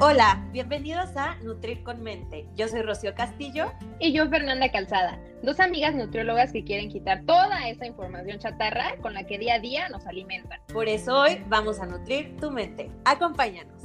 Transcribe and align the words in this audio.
Hola, 0.00 0.44
bienvenidos 0.50 1.16
a 1.16 1.36
Nutrir 1.36 1.84
con 1.84 2.02
Mente. 2.02 2.48
Yo 2.56 2.66
soy 2.66 2.82
Rocío 2.82 3.14
Castillo. 3.14 3.72
Y 4.00 4.12
yo 4.12 4.28
Fernanda 4.28 4.68
Calzada, 4.72 5.20
dos 5.44 5.60
amigas 5.60 5.94
nutriólogas 5.94 6.52
que 6.52 6.64
quieren 6.64 6.90
quitar 6.90 7.24
toda 7.24 7.68
esa 7.68 7.86
información 7.86 8.40
chatarra 8.40 8.96
con 9.00 9.14
la 9.14 9.24
que 9.24 9.38
día 9.38 9.54
a 9.54 9.58
día 9.60 9.88
nos 9.90 10.04
alimentan. 10.08 10.60
Por 10.72 10.88
eso 10.88 11.20
hoy 11.20 11.44
vamos 11.46 11.78
a 11.78 11.86
nutrir 11.86 12.36
tu 12.38 12.50
mente. 12.50 12.90
Acompáñanos. 13.04 13.82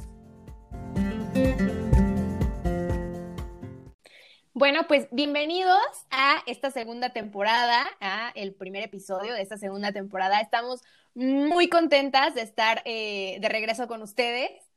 Bueno, 4.52 4.88
pues 4.88 5.06
bienvenidos 5.12 5.78
a 6.10 6.42
esta 6.46 6.72
segunda 6.72 7.10
temporada, 7.10 7.86
a 8.00 8.32
el 8.34 8.52
primer 8.52 8.82
episodio 8.82 9.32
de 9.32 9.42
esta 9.42 9.58
segunda 9.58 9.92
temporada. 9.92 10.40
Estamos 10.40 10.82
muy 11.14 11.68
contentas 11.68 12.34
de 12.34 12.42
estar 12.42 12.82
eh, 12.84 13.38
de 13.40 13.48
regreso 13.48 13.86
con 13.86 14.02
ustedes. 14.02 14.69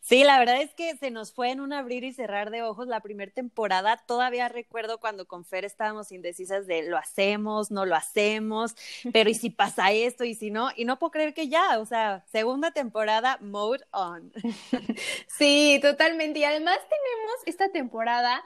Sí, 0.00 0.24
la 0.24 0.38
verdad 0.38 0.60
es 0.62 0.72
que 0.74 0.96
se 0.96 1.10
nos 1.10 1.32
fue 1.32 1.50
en 1.50 1.60
un 1.60 1.72
abrir 1.72 2.04
y 2.04 2.12
cerrar 2.12 2.50
de 2.50 2.62
ojos 2.62 2.86
la 2.86 3.00
primera 3.00 3.30
temporada. 3.32 3.96
Todavía 4.06 4.48
recuerdo 4.48 4.98
cuando 4.98 5.26
con 5.26 5.44
Fer 5.44 5.64
estábamos 5.64 6.12
indecisas 6.12 6.66
de 6.66 6.82
lo 6.82 6.96
hacemos, 6.96 7.70
no 7.70 7.84
lo 7.84 7.94
hacemos, 7.94 8.74
pero 9.12 9.30
¿y 9.30 9.34
si 9.34 9.50
pasa 9.50 9.92
esto 9.92 10.24
y 10.24 10.34
si 10.34 10.50
no? 10.50 10.70
Y 10.76 10.84
no 10.84 10.98
puedo 10.98 11.10
creer 11.10 11.34
que 11.34 11.48
ya, 11.48 11.78
o 11.78 11.86
sea, 11.86 12.24
segunda 12.30 12.70
temporada, 12.70 13.38
mode 13.40 13.84
on. 13.92 14.32
Sí, 15.28 15.78
totalmente. 15.82 16.38
Y 16.40 16.44
además 16.44 16.78
tenemos 16.78 17.36
esta 17.46 17.68
temporada 17.70 18.42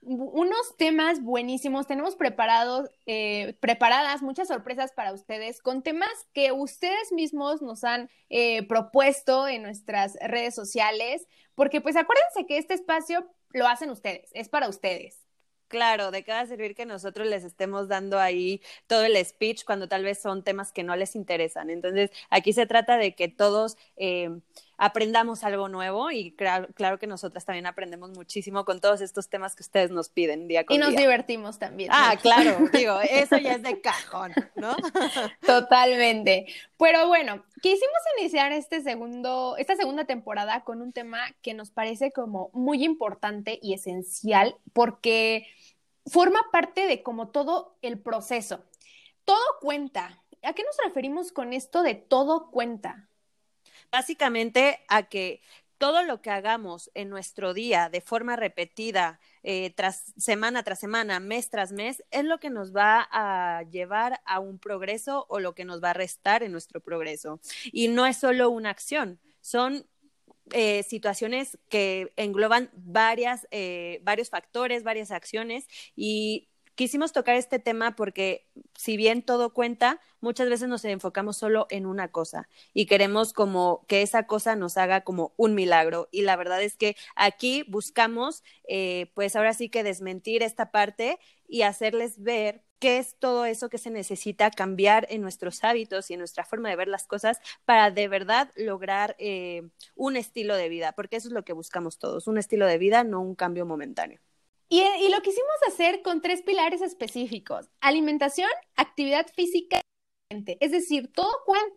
unos 0.00 0.76
temas 0.76 1.22
buenísimos. 1.22 1.86
Tenemos 1.86 2.16
preparados, 2.16 2.90
eh, 3.06 3.56
preparadas 3.60 4.22
muchas 4.22 4.48
sorpresas 4.48 4.92
para 4.92 5.12
ustedes 5.12 5.60
con 5.60 5.82
temas 5.82 6.10
que 6.32 6.52
ustedes 6.52 7.12
mismos 7.12 7.62
nos 7.62 7.84
han 7.84 8.10
eh, 8.28 8.66
propuesto 8.66 9.48
en 9.48 9.62
nuestras 9.62 10.16
redes 10.20 10.54
sociales, 10.54 11.26
porque 11.54 11.80
pues 11.80 11.96
acuérdense 11.96 12.46
que 12.46 12.58
este 12.58 12.74
espacio 12.74 13.28
lo 13.52 13.66
hacen 13.66 13.90
ustedes, 13.90 14.30
es 14.34 14.48
para 14.48 14.68
ustedes. 14.68 15.24
Claro, 15.68 16.10
de 16.10 16.24
qué 16.24 16.32
va 16.32 16.40
a 16.40 16.46
servir 16.46 16.74
que 16.74 16.86
nosotros 16.86 17.26
les 17.26 17.44
estemos 17.44 17.88
dando 17.88 18.18
ahí 18.18 18.62
todo 18.86 19.04
el 19.04 19.22
speech 19.22 19.64
cuando 19.64 19.86
tal 19.86 20.02
vez 20.02 20.18
son 20.18 20.42
temas 20.42 20.72
que 20.72 20.82
no 20.82 20.96
les 20.96 21.14
interesan. 21.14 21.68
Entonces, 21.68 22.10
aquí 22.30 22.54
se 22.54 22.64
trata 22.64 22.96
de 22.96 23.14
que 23.14 23.28
todos 23.28 23.76
eh, 23.96 24.30
aprendamos 24.78 25.42
algo 25.42 25.68
nuevo 25.68 26.12
y 26.12 26.30
claro, 26.30 26.68
claro, 26.72 26.98
que 27.00 27.08
nosotras 27.08 27.44
también 27.44 27.66
aprendemos 27.66 28.10
muchísimo 28.10 28.64
con 28.64 28.80
todos 28.80 29.00
estos 29.00 29.28
temas 29.28 29.56
que 29.56 29.64
ustedes 29.64 29.90
nos 29.90 30.08
piden 30.08 30.46
día 30.46 30.64
con 30.64 30.76
día. 30.76 30.86
Y 30.86 30.90
nos 30.90 30.96
divertimos 30.96 31.58
también. 31.58 31.90
Ah, 31.92 32.14
claro, 32.22 32.56
digo, 32.72 33.00
eso 33.00 33.36
ya 33.38 33.54
es 33.54 33.62
de 33.64 33.80
cajón, 33.80 34.32
¿no? 34.54 34.76
Totalmente. 35.46 36.46
Pero 36.78 37.08
bueno, 37.08 37.44
quisimos 37.60 37.98
iniciar 38.18 38.52
este 38.52 38.80
segundo, 38.80 39.56
esta 39.58 39.74
segunda 39.74 40.04
temporada 40.04 40.62
con 40.62 40.80
un 40.80 40.92
tema 40.92 41.18
que 41.42 41.54
nos 41.54 41.72
parece 41.72 42.12
como 42.12 42.50
muy 42.52 42.84
importante 42.84 43.58
y 43.60 43.74
esencial 43.74 44.54
porque 44.72 45.48
forma 46.06 46.40
parte 46.52 46.86
de 46.86 47.02
como 47.02 47.28
todo 47.28 47.76
el 47.82 47.98
proceso. 47.98 48.64
Todo 49.24 49.42
cuenta. 49.60 50.22
¿A 50.44 50.52
qué 50.52 50.62
nos 50.62 50.76
referimos 50.84 51.32
con 51.32 51.52
esto 51.52 51.82
de 51.82 51.96
todo 51.96 52.52
cuenta? 52.52 53.08
Básicamente 53.90 54.80
a 54.88 55.04
que 55.04 55.40
todo 55.78 56.02
lo 56.02 56.20
que 56.20 56.30
hagamos 56.30 56.90
en 56.94 57.08
nuestro 57.08 57.54
día 57.54 57.88
de 57.88 58.00
forma 58.00 58.36
repetida, 58.36 59.20
eh, 59.44 59.70
tras 59.70 60.12
semana 60.18 60.62
tras 60.64 60.80
semana, 60.80 61.20
mes 61.20 61.48
tras 61.50 61.72
mes, 61.72 62.02
es 62.10 62.24
lo 62.24 62.38
que 62.38 62.50
nos 62.50 62.74
va 62.74 63.08
a 63.10 63.62
llevar 63.62 64.20
a 64.24 64.40
un 64.40 64.58
progreso 64.58 65.24
o 65.28 65.38
lo 65.38 65.54
que 65.54 65.64
nos 65.64 65.82
va 65.82 65.90
a 65.90 65.94
restar 65.94 66.42
en 66.42 66.52
nuestro 66.52 66.80
progreso. 66.80 67.40
Y 67.72 67.88
no 67.88 68.06
es 68.06 68.16
solo 68.16 68.50
una 68.50 68.70
acción, 68.70 69.20
son 69.40 69.86
eh, 70.52 70.82
situaciones 70.82 71.58
que 71.68 72.12
engloban 72.16 72.70
varias, 72.72 73.46
eh, 73.50 74.00
varios 74.02 74.30
factores, 74.30 74.82
varias 74.82 75.10
acciones 75.10 75.66
y 75.94 76.47
quisimos 76.78 77.12
tocar 77.12 77.34
este 77.34 77.58
tema 77.58 77.96
porque 77.96 78.46
si 78.76 78.96
bien 78.96 79.22
todo 79.22 79.52
cuenta, 79.52 80.00
muchas 80.20 80.48
veces 80.48 80.68
nos 80.68 80.84
enfocamos 80.84 81.36
solo 81.36 81.66
en 81.70 81.86
una 81.86 82.12
cosa 82.12 82.48
y 82.72 82.86
queremos 82.86 83.32
como 83.32 83.84
que 83.88 84.02
esa 84.02 84.28
cosa 84.28 84.54
nos 84.54 84.76
haga 84.76 85.00
como 85.00 85.34
un 85.36 85.56
milagro. 85.56 86.08
Y 86.12 86.22
la 86.22 86.36
verdad 86.36 86.62
es 86.62 86.76
que 86.76 86.96
aquí 87.16 87.64
buscamos, 87.66 88.44
eh, 88.68 89.10
pues 89.14 89.34
ahora 89.34 89.54
sí 89.54 89.70
que 89.70 89.82
desmentir 89.82 90.44
esta 90.44 90.70
parte 90.70 91.18
y 91.48 91.62
hacerles 91.62 92.22
ver 92.22 92.62
qué 92.78 92.98
es 92.98 93.16
todo 93.18 93.44
eso 93.44 93.68
que 93.70 93.78
se 93.78 93.90
necesita 93.90 94.52
cambiar 94.52 95.08
en 95.10 95.20
nuestros 95.20 95.64
hábitos 95.64 96.08
y 96.10 96.14
en 96.14 96.20
nuestra 96.20 96.44
forma 96.44 96.68
de 96.68 96.76
ver 96.76 96.86
las 96.86 97.08
cosas 97.08 97.40
para 97.64 97.90
de 97.90 98.06
verdad 98.06 98.52
lograr 98.54 99.16
eh, 99.18 99.68
un 99.96 100.16
estilo 100.16 100.54
de 100.54 100.68
vida, 100.68 100.92
porque 100.92 101.16
eso 101.16 101.26
es 101.26 101.34
lo 101.34 101.44
que 101.44 101.54
buscamos 101.54 101.98
todos, 101.98 102.28
un 102.28 102.38
estilo 102.38 102.66
de 102.66 102.78
vida, 102.78 103.02
no 103.02 103.20
un 103.20 103.34
cambio 103.34 103.66
momentáneo. 103.66 104.20
Y, 104.68 104.82
y 104.82 105.08
lo 105.08 105.22
quisimos 105.22 105.56
hacer 105.66 106.02
con 106.02 106.20
tres 106.20 106.42
pilares 106.42 106.82
específicos, 106.82 107.70
alimentación, 107.80 108.50
actividad 108.76 109.26
física, 109.34 109.80
es 110.30 110.72
decir, 110.72 111.10
todo 111.12 111.32
cuenta 111.46 111.74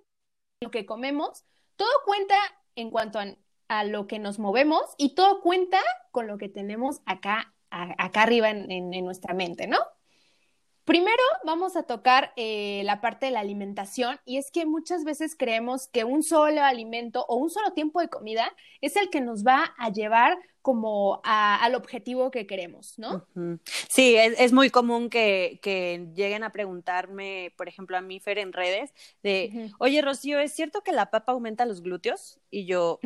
lo 0.62 0.72
que 0.72 0.86
comemos, 0.86 1.46
todo 1.76 1.90
cuenta 2.06 2.36
en 2.76 2.92
cuanto 2.92 3.20
a, 3.20 3.84
lo 3.86 4.06
que 4.06 4.20
nos 4.20 4.38
movemos 4.38 4.82
y 4.98 5.16
todo 5.16 5.42
cuenta 5.42 5.80
con 6.12 6.28
lo 6.28 6.38
que 6.38 6.50
tenemos 6.50 7.02
acá, 7.06 7.56
a, 7.70 7.96
acá 8.04 8.24
arriba 8.24 8.50
en 8.50 9.06
nuestra 9.06 9.34
mente, 9.34 9.68
¿no? 9.68 9.78
Primero 10.86 11.24
vamos 11.46 11.76
a 11.76 11.84
tocar 11.84 12.34
eh, 12.36 12.82
la 12.86 13.02
parte 13.02 13.28
de 13.28 13.32
la 13.32 13.40
alimentación 13.40 14.20
y 14.26 14.38
es 14.38 14.50
que 14.52 14.66
muchas 14.66 15.04
veces 15.04 15.36
creemos 15.38 15.88
que 15.88 16.04
un 16.04 16.24
solo 16.24 16.64
alimento 16.64 17.26
o 17.28 17.36
un 17.36 17.50
solo 17.50 17.72
tiempo 17.74 18.02
de 18.02 18.10
comida 18.10 18.52
es 18.82 18.96
el 18.96 19.10
que 19.10 19.22
nos 19.22 19.46
va 19.46 19.74
a 19.78 19.92
llevar 19.92 20.38
como 20.62 21.22
a, 21.24 21.64
al 21.64 21.76
objetivo 21.76 22.30
que 22.30 22.46
queremos, 22.46 22.98
¿no? 22.98 23.26
Uh 23.36 23.40
-huh. 23.40 23.60
Sí, 23.90 24.16
es, 24.16 24.40
es 24.40 24.54
muy 24.54 24.70
común 24.70 25.10
que, 25.10 25.60
que, 25.62 26.08
lleguen 26.16 26.44
a 26.44 26.52
preguntarme, 26.52 27.54
por 27.58 27.68
ejemplo, 27.68 27.98
a 27.98 28.02
mí, 28.02 28.20
Fer, 28.20 28.38
en 28.38 28.54
redes, 28.54 28.94
de, 29.24 29.50
uh 29.52 29.58
-huh. 29.58 29.76
oye, 29.80 30.02
Rocío, 30.02 30.40
¿es 30.40 30.54
cierto 30.54 30.82
que 30.82 30.92
la 30.92 31.10
papa 31.10 31.32
aumenta 31.32 31.66
los 31.66 31.82
glúteos? 31.82 32.40
Y 32.52 32.66
yo, 32.66 33.00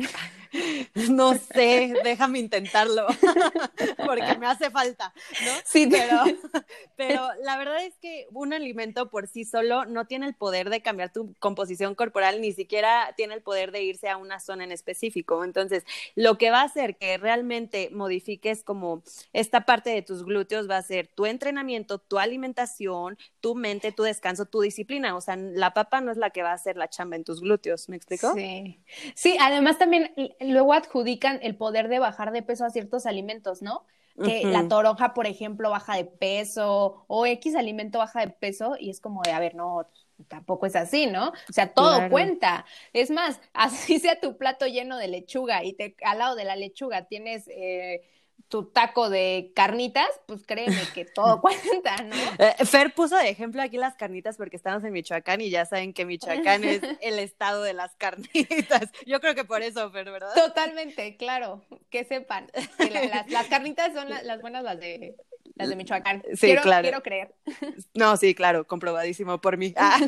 no 1.10 1.34
sé, 1.34 1.94
déjame 2.04 2.38
intentarlo, 2.38 3.06
porque 4.06 4.38
me 4.38 4.46
hace 4.46 4.70
falta, 4.70 5.12
¿no? 5.44 5.52
Sí, 5.64 5.88
pero, 5.90 6.22
pero 6.96 7.28
la 7.42 7.56
verdad 7.58 7.84
es 7.84 7.94
que 7.98 8.26
un 8.32 8.52
alimento 8.52 9.10
por 9.10 9.28
sí 9.28 9.44
solo 9.44 9.84
no 9.84 10.06
tiene 10.06 10.26
el 10.26 10.34
poder 10.34 10.70
de 10.70 10.82
cambiar 10.82 11.12
tu 11.12 11.34
composición 11.38 11.94
corporal, 11.94 12.40
ni 12.40 12.52
siquiera 12.52 13.14
tiene 13.16 13.34
el 13.34 13.42
poder 13.42 13.72
de 13.72 13.82
irse 13.82 14.08
a 14.08 14.16
una 14.16 14.40
zona 14.40 14.64
en 14.64 14.72
específico. 14.72 15.44
Entonces, 15.44 15.84
lo 16.14 16.38
que 16.38 16.50
va 16.50 16.60
a 16.60 16.64
hacer 16.64 16.96
que 16.96 17.18
realmente 17.18 17.90
modifiques 17.92 18.62
como 18.62 19.02
esta 19.32 19.66
parte 19.66 19.90
de 19.90 20.02
tus 20.02 20.24
glúteos 20.24 20.68
va 20.68 20.76
a 20.76 20.82
ser 20.82 21.08
tu 21.08 21.26
entrenamiento, 21.26 21.98
tu 21.98 22.18
alimentación, 22.18 23.18
tu 23.40 23.54
mente, 23.54 23.92
tu 23.92 24.02
descanso, 24.02 24.46
tu 24.46 24.60
disciplina. 24.60 25.16
O 25.16 25.20
sea, 25.20 25.36
la 25.36 25.74
papa 25.74 26.00
no 26.00 26.10
es 26.10 26.16
la 26.16 26.30
que 26.30 26.42
va 26.42 26.50
a 26.50 26.54
hacer 26.54 26.76
la 26.76 26.88
chamba 26.88 27.16
en 27.16 27.24
tus 27.24 27.40
glúteos, 27.40 27.88
¿me 27.88 27.96
explico? 27.96 28.34
Sí. 28.34 28.80
Sí, 29.14 29.36
además 29.40 29.78
también 29.78 30.12
luego 30.40 30.65
adjudican 30.72 31.38
el 31.42 31.56
poder 31.56 31.88
de 31.88 31.98
bajar 31.98 32.32
de 32.32 32.42
peso 32.42 32.64
a 32.64 32.70
ciertos 32.70 33.06
alimentos, 33.06 33.62
¿no? 33.62 33.84
Que 34.16 34.42
uh 34.44 34.48
-huh. 34.48 34.50
la 34.50 34.68
toronja, 34.68 35.12
por 35.12 35.26
ejemplo, 35.26 35.70
baja 35.70 35.96
de 35.96 36.06
peso 36.06 37.04
o 37.06 37.26
X 37.26 37.54
alimento 37.54 37.98
baja 37.98 38.20
de 38.20 38.30
peso 38.30 38.76
y 38.78 38.90
es 38.90 39.00
como 39.00 39.22
de, 39.22 39.32
a 39.32 39.40
ver, 39.40 39.54
no, 39.54 39.86
tampoco 40.28 40.66
es 40.66 40.76
así, 40.76 41.06
¿no? 41.06 41.28
O 41.28 41.52
sea, 41.52 41.72
todo 41.74 41.96
claro. 41.96 42.10
cuenta. 42.10 42.64
Es 42.92 43.10
más, 43.10 43.40
así 43.52 43.98
sea 43.98 44.20
tu 44.20 44.36
plato 44.36 44.66
lleno 44.66 44.96
de 44.96 45.08
lechuga 45.08 45.64
y 45.64 45.74
te, 45.74 45.96
al 46.02 46.18
lado 46.18 46.34
de 46.34 46.44
la 46.44 46.56
lechuga 46.56 47.06
tienes 47.06 47.48
eh, 47.48 48.02
tu 48.48 48.64
taco 48.64 49.10
de 49.10 49.52
carnitas, 49.54 50.08
pues 50.26 50.46
créeme 50.46 50.80
que 50.94 51.04
todo 51.04 51.40
cuenta, 51.42 51.96
¿no? 52.04 52.16
Eh, 52.38 52.64
Fer 52.64 52.94
puso 52.94 53.16
de 53.16 53.28
ejemplo 53.28 53.60
aquí 53.60 53.76
las 53.76 53.96
carnitas 53.96 54.36
porque 54.36 54.56
estamos 54.56 54.84
en 54.84 54.92
Michoacán 54.92 55.40
y 55.40 55.50
ya 55.50 55.64
saben 55.64 55.92
que 55.92 56.04
Michoacán 56.04 56.64
es 56.64 56.80
el 57.00 57.18
estado 57.18 57.62
de 57.62 57.72
las 57.72 57.94
carnitas. 57.96 58.90
Yo 59.06 59.20
creo 59.20 59.34
que 59.34 59.44
por 59.44 59.62
eso, 59.62 59.90
Fer, 59.90 60.10
¿verdad? 60.10 60.34
Totalmente, 60.34 61.16
claro, 61.16 61.64
que 61.90 62.04
sepan. 62.04 62.46
Que 62.78 62.90
la, 62.90 63.04
las, 63.06 63.30
las, 63.30 63.46
carnitas 63.48 63.92
son 63.92 64.08
la, 64.08 64.22
las 64.22 64.40
buenas, 64.40 64.62
las 64.62 64.78
de 64.78 65.16
las 65.56 65.68
de 65.68 65.76
Michoacán. 65.76 66.22
Sí, 66.34 66.46
quiero, 66.46 66.62
claro. 66.62 66.82
Quiero 66.82 67.02
creer. 67.02 67.34
No, 67.94 68.16
sí, 68.16 68.34
claro, 68.34 68.66
comprobadísimo 68.66 69.40
por 69.40 69.56
mí. 69.56 69.74
Ah. 69.76 69.98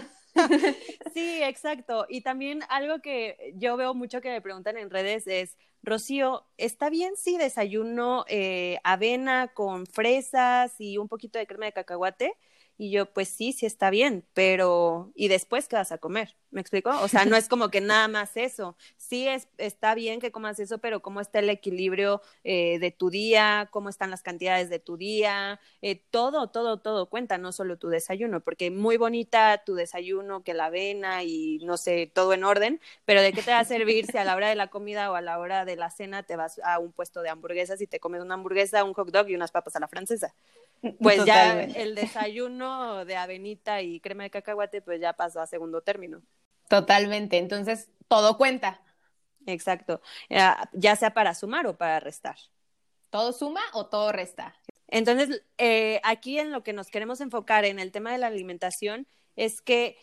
sí, 1.14 1.42
exacto. 1.42 2.06
Y 2.08 2.20
también 2.20 2.60
algo 2.68 3.00
que 3.00 3.52
yo 3.56 3.76
veo 3.76 3.94
mucho 3.94 4.20
que 4.20 4.30
me 4.30 4.40
preguntan 4.40 4.76
en 4.76 4.90
redes 4.90 5.26
es, 5.26 5.56
Rocío, 5.82 6.46
¿está 6.56 6.90
bien 6.90 7.16
si 7.16 7.38
desayuno 7.38 8.24
eh, 8.28 8.78
avena 8.84 9.48
con 9.54 9.86
fresas 9.86 10.74
y 10.78 10.98
un 10.98 11.08
poquito 11.08 11.38
de 11.38 11.46
crema 11.46 11.66
de 11.66 11.72
cacahuate? 11.72 12.32
Y 12.80 12.92
yo, 12.92 13.12
pues 13.12 13.28
sí, 13.28 13.52
sí 13.52 13.66
está 13.66 13.90
bien, 13.90 14.24
pero 14.34 15.10
¿y 15.16 15.26
después 15.26 15.66
qué 15.66 15.74
vas 15.74 15.90
a 15.90 15.98
comer? 15.98 16.36
¿Me 16.52 16.60
explico? 16.60 16.90
O 17.02 17.08
sea, 17.08 17.24
no 17.24 17.36
es 17.36 17.48
como 17.48 17.70
que 17.70 17.80
nada 17.80 18.06
más 18.06 18.36
eso. 18.36 18.76
Sí 18.96 19.26
es, 19.26 19.48
está 19.58 19.96
bien 19.96 20.20
que 20.20 20.30
comas 20.30 20.60
eso, 20.60 20.78
pero 20.78 21.02
¿cómo 21.02 21.20
está 21.20 21.40
el 21.40 21.50
equilibrio 21.50 22.22
eh, 22.44 22.78
de 22.78 22.92
tu 22.92 23.10
día? 23.10 23.68
¿Cómo 23.72 23.88
están 23.88 24.12
las 24.12 24.22
cantidades 24.22 24.70
de 24.70 24.78
tu 24.78 24.96
día? 24.96 25.58
Eh, 25.82 25.96
todo, 26.10 26.50
todo, 26.50 26.78
todo 26.78 27.06
cuenta, 27.10 27.36
no 27.36 27.50
solo 27.50 27.78
tu 27.78 27.88
desayuno, 27.88 28.40
porque 28.40 28.70
muy 28.70 28.96
bonita 28.96 29.60
tu 29.66 29.74
desayuno, 29.74 30.44
que 30.44 30.54
la 30.54 30.66
avena 30.66 31.24
y 31.24 31.58
no 31.64 31.76
sé, 31.76 32.10
todo 32.14 32.32
en 32.32 32.44
orden, 32.44 32.80
pero 33.04 33.22
¿de 33.22 33.32
qué 33.32 33.42
te 33.42 33.50
va 33.50 33.58
a 33.58 33.64
servir 33.64 34.06
si 34.06 34.18
a 34.18 34.24
la 34.24 34.36
hora 34.36 34.48
de 34.48 34.54
la 34.54 34.68
comida 34.68 35.10
o 35.10 35.16
a 35.16 35.20
la 35.20 35.40
hora 35.40 35.64
de 35.64 35.74
la 35.74 35.90
cena 35.90 36.22
te 36.22 36.36
vas 36.36 36.60
a 36.62 36.78
un 36.78 36.92
puesto 36.92 37.22
de 37.22 37.28
hamburguesas 37.30 37.80
y 37.80 37.88
te 37.88 37.98
comes 37.98 38.22
una 38.22 38.34
hamburguesa, 38.34 38.84
un 38.84 38.94
hot 38.94 39.10
dog 39.10 39.28
y 39.28 39.34
unas 39.34 39.50
papas 39.50 39.74
a 39.74 39.80
la 39.80 39.88
francesa? 39.88 40.32
Pues 41.00 41.24
ya 41.24 41.60
el 41.60 41.94
desayuno 41.94 43.04
de 43.04 43.16
avenita 43.16 43.82
y 43.82 44.00
crema 44.00 44.24
de 44.24 44.30
cacahuate, 44.30 44.80
pues 44.82 45.00
ya 45.00 45.12
pasó 45.12 45.40
a 45.40 45.46
segundo 45.46 45.82
término. 45.82 46.22
Totalmente. 46.68 47.38
Entonces, 47.38 47.90
todo 48.06 48.36
cuenta. 48.36 48.80
Exacto. 49.46 50.00
Ya 50.28 50.96
sea 50.96 51.14
para 51.14 51.34
sumar 51.34 51.66
o 51.66 51.76
para 51.76 52.00
restar. 52.00 52.36
¿Todo 53.10 53.32
suma 53.32 53.62
o 53.72 53.86
todo 53.86 54.12
resta? 54.12 54.54
Entonces, 54.86 55.42
eh, 55.56 56.00
aquí 56.04 56.38
en 56.38 56.50
lo 56.50 56.62
que 56.62 56.72
nos 56.72 56.88
queremos 56.88 57.20
enfocar 57.20 57.64
en 57.64 57.78
el 57.78 57.92
tema 57.92 58.12
de 58.12 58.18
la 58.18 58.26
alimentación 58.26 59.06
es 59.36 59.60
que 59.60 59.98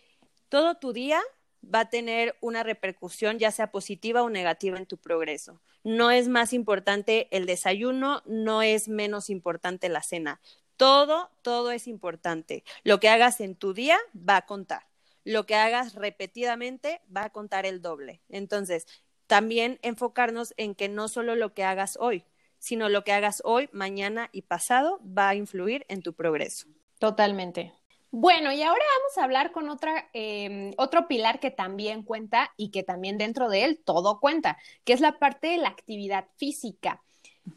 todo 0.49 0.75
tu 0.75 0.93
día 0.93 1.21
va 1.63 1.81
a 1.81 1.89
tener 1.89 2.35
una 2.41 2.63
repercusión, 2.63 3.39
ya 3.39 3.51
sea 3.51 3.71
positiva 3.71 4.21
o 4.21 4.29
negativa, 4.29 4.77
en 4.77 4.85
tu 4.85 4.97
progreso. 4.97 5.61
No 5.83 6.11
es 6.11 6.27
más 6.27 6.53
importante 6.53 7.27
el 7.35 7.45
desayuno, 7.45 8.21
no 8.25 8.61
es 8.61 8.87
menos 8.87 9.29
importante 9.29 9.89
la 9.89 10.03
cena. 10.03 10.41
Todo, 10.77 11.29
todo 11.41 11.71
es 11.71 11.87
importante. 11.87 12.63
Lo 12.83 12.99
que 12.99 13.09
hagas 13.09 13.41
en 13.41 13.55
tu 13.55 13.73
día 13.73 13.97
va 14.17 14.37
a 14.37 14.45
contar. 14.45 14.87
Lo 15.23 15.45
que 15.45 15.55
hagas 15.55 15.95
repetidamente 15.95 17.01
va 17.15 17.25
a 17.25 17.29
contar 17.31 17.65
el 17.65 17.81
doble. 17.81 18.21
Entonces, 18.29 18.85
también 19.27 19.79
enfocarnos 19.81 20.53
en 20.57 20.75
que 20.75 20.89
no 20.89 21.07
solo 21.07 21.35
lo 21.35 21.53
que 21.53 21.63
hagas 21.63 21.97
hoy, 21.99 22.25
sino 22.59 22.89
lo 22.89 23.03
que 23.03 23.11
hagas 23.11 23.41
hoy, 23.45 23.69
mañana 23.71 24.29
y 24.31 24.43
pasado 24.43 24.99
va 25.05 25.29
a 25.29 25.35
influir 25.35 25.85
en 25.89 26.01
tu 26.01 26.13
progreso. 26.13 26.67
Totalmente. 26.99 27.73
Bueno, 28.11 28.51
y 28.53 28.63
ahora 28.63 28.83
vamos 28.97 29.17
a 29.17 29.23
hablar 29.23 29.51
con 29.51 29.69
otra, 29.69 30.09
em, 30.13 30.73
otro 30.77 31.07
pilar 31.07 31.39
que 31.39 31.51
también 31.51 32.03
cuenta 32.03 32.53
y 32.55 32.71
que 32.71 32.81
también 32.81 33.17
dentro 33.17 33.49
de 33.49 33.65
él 33.65 33.81
todo 33.83 34.19
cuenta, 34.19 34.57
que 34.85 34.93
es 34.93 35.01
la 35.01 35.19
parte 35.19 35.47
de 35.47 35.57
la 35.57 35.67
actividad 35.67 36.27
física. 36.37 37.03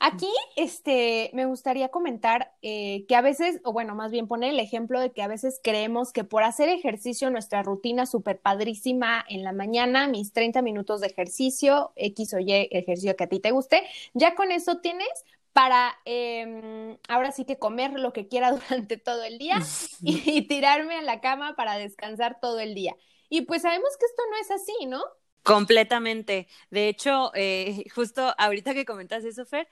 Aquí, 0.01 0.31
este, 0.57 1.31
me 1.33 1.47
gustaría 1.47 1.89
comentar 1.89 2.55
eh, 2.63 3.05
que 3.09 3.17
a 3.17 3.21
veces, 3.21 3.61
o 3.65 3.73
bueno, 3.73 3.95
más 3.95 4.11
bien 4.11 4.29
poner 4.29 4.51
el 4.51 4.61
ejemplo 4.61 5.01
de 5.01 5.13
que 5.13 5.23
a 5.23 5.29
veces 5.29 5.61
creemos 5.63 6.13
que 6.13 6.25
por 6.25 6.43
hacer 6.43 6.69
ejercicio, 6.69 7.31
nuestra 7.31 7.63
rutina 7.63 8.07
súper 8.07 8.39
padrísima 8.39 9.25
en 9.29 9.45
la 9.45 9.53
mañana, 9.53 10.07
mis 10.07 10.33
30 10.33 10.63
minutos 10.63 11.01
de 11.01 11.09
ejercicio, 11.09 11.93
X 11.97 12.35
o 12.35 12.39
Y 12.39 12.69
ejercicio 12.71 13.17
que 13.17 13.25
a 13.25 13.29
ti 13.29 13.41
te 13.41 13.51
guste, 13.51 13.83
ya 14.15 14.35
con 14.35 14.53
eso 14.53 14.79
tienes 14.79 15.09
para 15.53 15.99
em, 16.05 16.99
ahora 17.09 17.33
sí 17.33 17.45
que 17.45 17.59
comer 17.59 17.99
lo 17.99 18.13
que 18.13 18.29
quiera 18.29 18.53
durante 18.69 18.97
todo 18.97 19.25
el 19.25 19.39
día 19.39 19.59
y, 20.03 20.43
tirarme 20.43 20.97
a 20.97 21.03
la 21.03 21.21
cama 21.21 21.57
para 21.57 21.77
descansar 21.79 22.39
todo 22.41 22.61
el 22.61 22.75
día. 22.75 22.95
Y 23.29 23.43
pues 23.43 23.63
sabemos 23.63 23.91
que 23.99 24.07
esto 24.07 24.23
no 24.31 24.37
es 24.37 24.51
así, 24.51 24.87
¿no? 24.87 25.03
Completamente. 25.49 26.47
De 26.71 26.89
hecho, 26.89 27.33
eh, 27.35 27.85
justo 27.95 28.35
ahorita 28.37 28.75
que 28.75 28.85
comentas 28.85 29.25
eso, 29.25 29.47
Fer, 29.47 29.67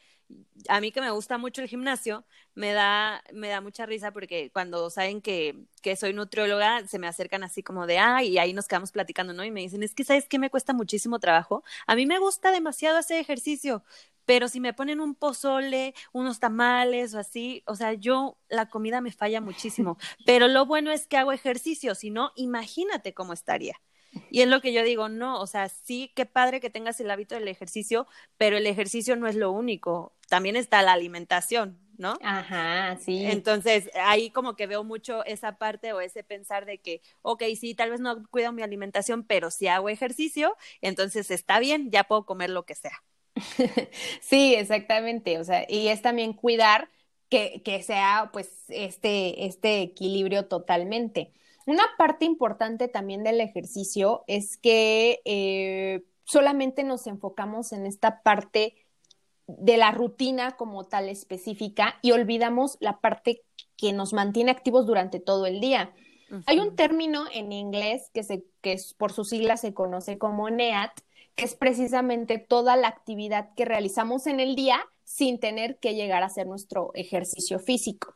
a 0.69 0.81
mí 0.81 0.91
que 0.91 1.03
me 1.03 1.11
gusta 1.11 1.37
mucho 1.37 1.61
el 1.61 1.69
gimnasio, 1.69 2.25
me 2.55 2.73
da, 2.73 3.23
me 3.35 3.49
da 3.49 3.61
mucha 3.61 3.85
risa 3.85 4.11
porque 4.11 4.51
cuando 4.55 4.89
saben 4.89 5.21
que, 5.21 5.67
que 5.83 5.95
soy 5.95 6.15
nutrióloga, 6.15 6.87
se 6.89 6.99
me 6.99 7.07
acercan 7.07 7.45
así 7.45 7.63
como 7.63 7.87
de, 7.87 7.99
ah, 7.99 8.23
y 8.23 8.39
ahí 8.39 8.55
nos 8.55 8.69
quedamos 8.69 8.91
platicando, 8.91 9.35
¿no? 9.35 9.45
Y 9.45 9.51
me 9.51 9.61
dicen, 9.61 9.83
es 9.83 9.95
que, 9.95 10.03
¿sabes 10.05 10.27
qué 10.29 10.39
me 10.39 10.49
cuesta 10.49 10.73
muchísimo 10.73 11.21
trabajo? 11.21 11.63
A 11.87 11.95
mí 11.95 12.07
me 12.07 12.19
gusta 12.19 12.51
demasiado 12.53 12.97
hacer 12.97 13.19
ejercicio, 13.21 13.85
pero 14.25 14.49
si 14.49 14.61
me 14.61 14.73
ponen 14.73 15.01
un 15.01 15.15
pozole, 15.15 15.95
unos 16.13 16.41
tamales 16.41 17.13
o 17.15 17.19
así, 17.19 17.63
o 17.67 17.77
sea, 17.77 17.93
yo 17.93 18.39
la 18.49 18.71
comida 18.71 19.03
me 19.03 19.13
falla 19.13 19.43
muchísimo, 19.43 19.99
pero 20.25 20.49
lo 20.49 20.65
bueno 20.65 20.91
es 20.91 21.07
que 21.07 21.19
hago 21.19 21.33
ejercicio, 21.33 21.95
si 21.95 22.09
no, 22.11 22.33
imagínate 22.35 23.13
cómo 23.13 23.35
estaría. 23.35 23.77
Y 24.31 24.43
es 24.43 24.49
lo 24.49 24.61
que 24.61 24.73
yo 24.73 24.83
digo, 24.83 25.09
no, 25.09 25.41
o 25.41 25.47
sea, 25.47 25.69
sí, 25.69 26.13
qué 26.15 26.27
padre 26.27 26.61
que 26.61 26.71
tengas 26.71 27.01
el 27.01 27.11
hábito 27.11 27.35
del 27.35 27.49
ejercicio, 27.49 28.07
pero 28.37 28.57
el 28.57 28.67
ejercicio 28.67 29.17
no 29.17 29.29
es 29.29 29.35
lo 29.37 29.51
único, 29.51 30.15
también 30.29 30.57
está 30.57 30.83
la 30.83 30.93
alimentación, 30.93 31.79
¿no? 31.99 32.19
Ajá, 32.23 32.99
sí. 32.99 33.25
Entonces, 33.25 33.91
ahí 33.95 34.31
como 34.31 34.57
que 34.57 34.67
veo 34.67 34.85
mucho 34.85 35.25
esa 35.25 35.59
parte 35.59 35.93
o 35.93 36.01
ese 36.01 36.23
pensar 36.25 36.67
de 36.67 36.79
que, 36.79 37.03
ok, 37.23 37.43
sí, 37.59 37.75
tal 37.75 37.91
vez 37.91 38.01
no 38.01 38.27
cuido 38.29 38.53
mi 38.53 38.63
alimentación, 38.63 39.25
pero 39.25 39.51
si 39.51 39.69
hago 39.69 39.89
ejercicio, 39.89 40.57
entonces 40.81 41.31
está 41.31 41.59
bien, 41.59 41.91
ya 41.91 42.05
puedo 42.05 42.27
comer 42.27 42.51
lo 42.51 42.65
que 42.65 42.75
sea. 42.75 43.03
sí, 44.21 44.55
exactamente, 44.55 45.39
o 45.39 45.45
sea, 45.45 45.67
y 45.69 45.89
es 45.89 46.03
también 46.03 46.33
cuidar 46.33 46.91
que, 47.29 47.63
que 47.65 47.83
sea 47.83 48.31
pues 48.33 48.49
este, 48.69 49.47
este 49.47 49.83
equilibrio 49.83 50.47
totalmente. 50.47 51.33
Una 51.67 51.85
parte 51.99 52.25
importante 52.25 52.89
también 52.89 53.25
del 53.25 53.41
ejercicio 53.41 54.23
es 54.29 54.57
que 54.57 55.21
eh, 55.25 56.05
solamente 56.25 56.85
nos 56.85 57.07
enfocamos 57.09 57.73
en 57.73 57.87
esta 57.87 58.23
parte 58.23 58.75
de 59.49 59.77
la 59.77 59.91
rutina 59.91 60.57
como 60.57 60.85
tal 60.85 61.09
específica 61.09 61.99
y 62.03 62.13
olvidamos 62.13 62.77
la 62.81 63.01
parte 63.01 63.43
que 63.77 63.93
nos 63.93 64.13
mantiene 64.13 64.51
activos 64.53 64.87
durante 64.87 65.21
todo 65.21 65.47
el 65.47 65.61
día. 65.61 65.93
Hay 66.47 66.59
un 66.59 66.75
término 66.75 67.27
en 67.33 67.53
inglés 67.53 68.11
que, 68.13 68.25
se, 68.25 68.45
que 68.61 68.77
por 68.99 69.13
sus 69.13 69.29
siglas 69.29 69.61
se 69.61 69.75
conoce 69.75 70.19
como 70.19 70.51
NEAT, 70.51 70.91
que 71.37 71.45
es 71.45 71.55
precisamente 71.55 72.39
toda 72.39 72.77
la 72.77 72.89
actividad 72.89 73.55
que 73.55 73.65
realizamos 73.65 74.27
en 74.27 74.41
el 74.41 74.57
día 74.57 74.81
sin 75.05 75.39
tener 75.39 75.79
que 75.79 75.95
llegar 75.95 76.25
a 76.25 76.27
hacer 76.27 76.49
nuestro 76.49 76.91
ejercicio 76.95 77.61
físico. 77.61 78.16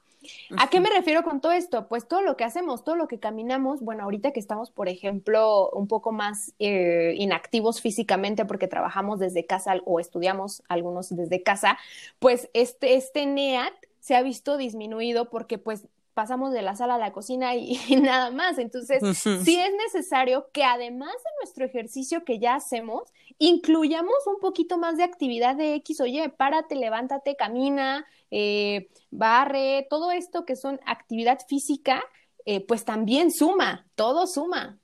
¿A 0.58 0.68
qué 0.68 0.80
me 0.80 0.90
refiero 0.90 1.22
con 1.22 1.40
todo 1.40 1.52
esto? 1.52 1.88
Pues 1.88 2.06
todo 2.06 2.22
lo 2.22 2.36
que 2.36 2.44
hacemos, 2.44 2.84
todo 2.84 2.96
lo 2.96 3.08
que 3.08 3.18
caminamos, 3.18 3.80
bueno, 3.80 4.04
ahorita 4.04 4.32
que 4.32 4.40
estamos, 4.40 4.70
por 4.70 4.88
ejemplo, 4.88 5.70
un 5.70 5.88
poco 5.88 6.12
más 6.12 6.54
eh, 6.58 7.14
inactivos 7.16 7.80
físicamente 7.80 8.44
porque 8.44 8.68
trabajamos 8.68 9.18
desde 9.18 9.46
casa 9.46 9.74
o 9.84 10.00
estudiamos 10.00 10.62
algunos 10.68 11.14
desde 11.14 11.42
casa, 11.42 11.78
pues 12.18 12.50
este, 12.52 12.94
este 12.94 13.26
NEAT 13.26 13.72
se 14.00 14.14
ha 14.16 14.22
visto 14.22 14.56
disminuido 14.56 15.30
porque 15.30 15.58
pues 15.58 15.86
pasamos 16.20 16.52
de 16.52 16.60
la 16.60 16.76
sala 16.76 16.96
a 16.96 16.98
la 16.98 17.12
cocina 17.12 17.54
y, 17.54 17.78
nada 18.02 18.30
más. 18.30 18.58
Entonces, 18.58 19.00
sí 19.16 19.58
es 19.58 19.72
necesario 19.86 20.50
que 20.52 20.64
además 20.64 21.14
de 21.14 21.30
nuestro 21.40 21.64
ejercicio 21.64 22.26
que 22.26 22.38
ya 22.38 22.56
hacemos, 22.56 23.04
incluyamos 23.38 24.26
un 24.26 24.38
poquito 24.38 24.76
más 24.76 24.98
de 24.98 25.04
actividad 25.04 25.56
de 25.56 25.76
X 25.76 25.98
o 26.02 26.06
Y, 26.06 26.20
párate, 26.36 26.74
levántate, 26.74 27.36
camina, 27.36 28.04
eh, 28.30 28.90
barre, 29.10 29.86
todo 29.88 30.10
esto 30.10 30.44
que 30.44 30.56
son 30.56 30.78
actividad 30.84 31.38
física, 31.48 32.04
eh, 32.44 32.60
pues 32.66 32.84
también 32.84 33.30
suma, 33.30 33.86
todo 33.94 34.26
suma. 34.26 34.78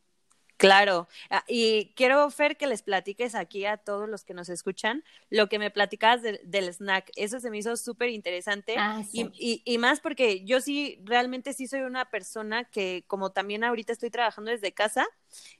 Claro, 0.56 1.06
ah, 1.28 1.44
y 1.46 1.92
quiero, 1.96 2.30
Fer, 2.30 2.56
que 2.56 2.66
les 2.66 2.82
platiques 2.82 3.34
aquí 3.34 3.66
a 3.66 3.76
todos 3.76 4.08
los 4.08 4.24
que 4.24 4.32
nos 4.32 4.48
escuchan 4.48 5.04
lo 5.28 5.48
que 5.48 5.58
me 5.58 5.70
platicabas 5.70 6.22
del 6.22 6.72
snack. 6.72 7.10
Eso 7.16 7.40
se 7.40 7.50
me 7.50 7.58
hizo 7.58 7.76
súper 7.76 8.08
interesante 8.08 8.76
ah, 8.78 9.02
y, 9.12 9.62
y, 9.64 9.78
más 9.78 10.00
porque 10.00 10.44
yo 10.44 10.60
sí, 10.60 10.98
realmente 11.04 11.52
sí 11.52 11.66
soy 11.66 11.80
una 11.80 12.10
persona 12.10 12.64
que 12.64 13.04
como 13.06 13.32
también 13.32 13.64
ahorita 13.64 13.92
estoy 13.92 14.10
trabajando 14.10 14.50
desde 14.50 14.72
casa, 14.72 15.06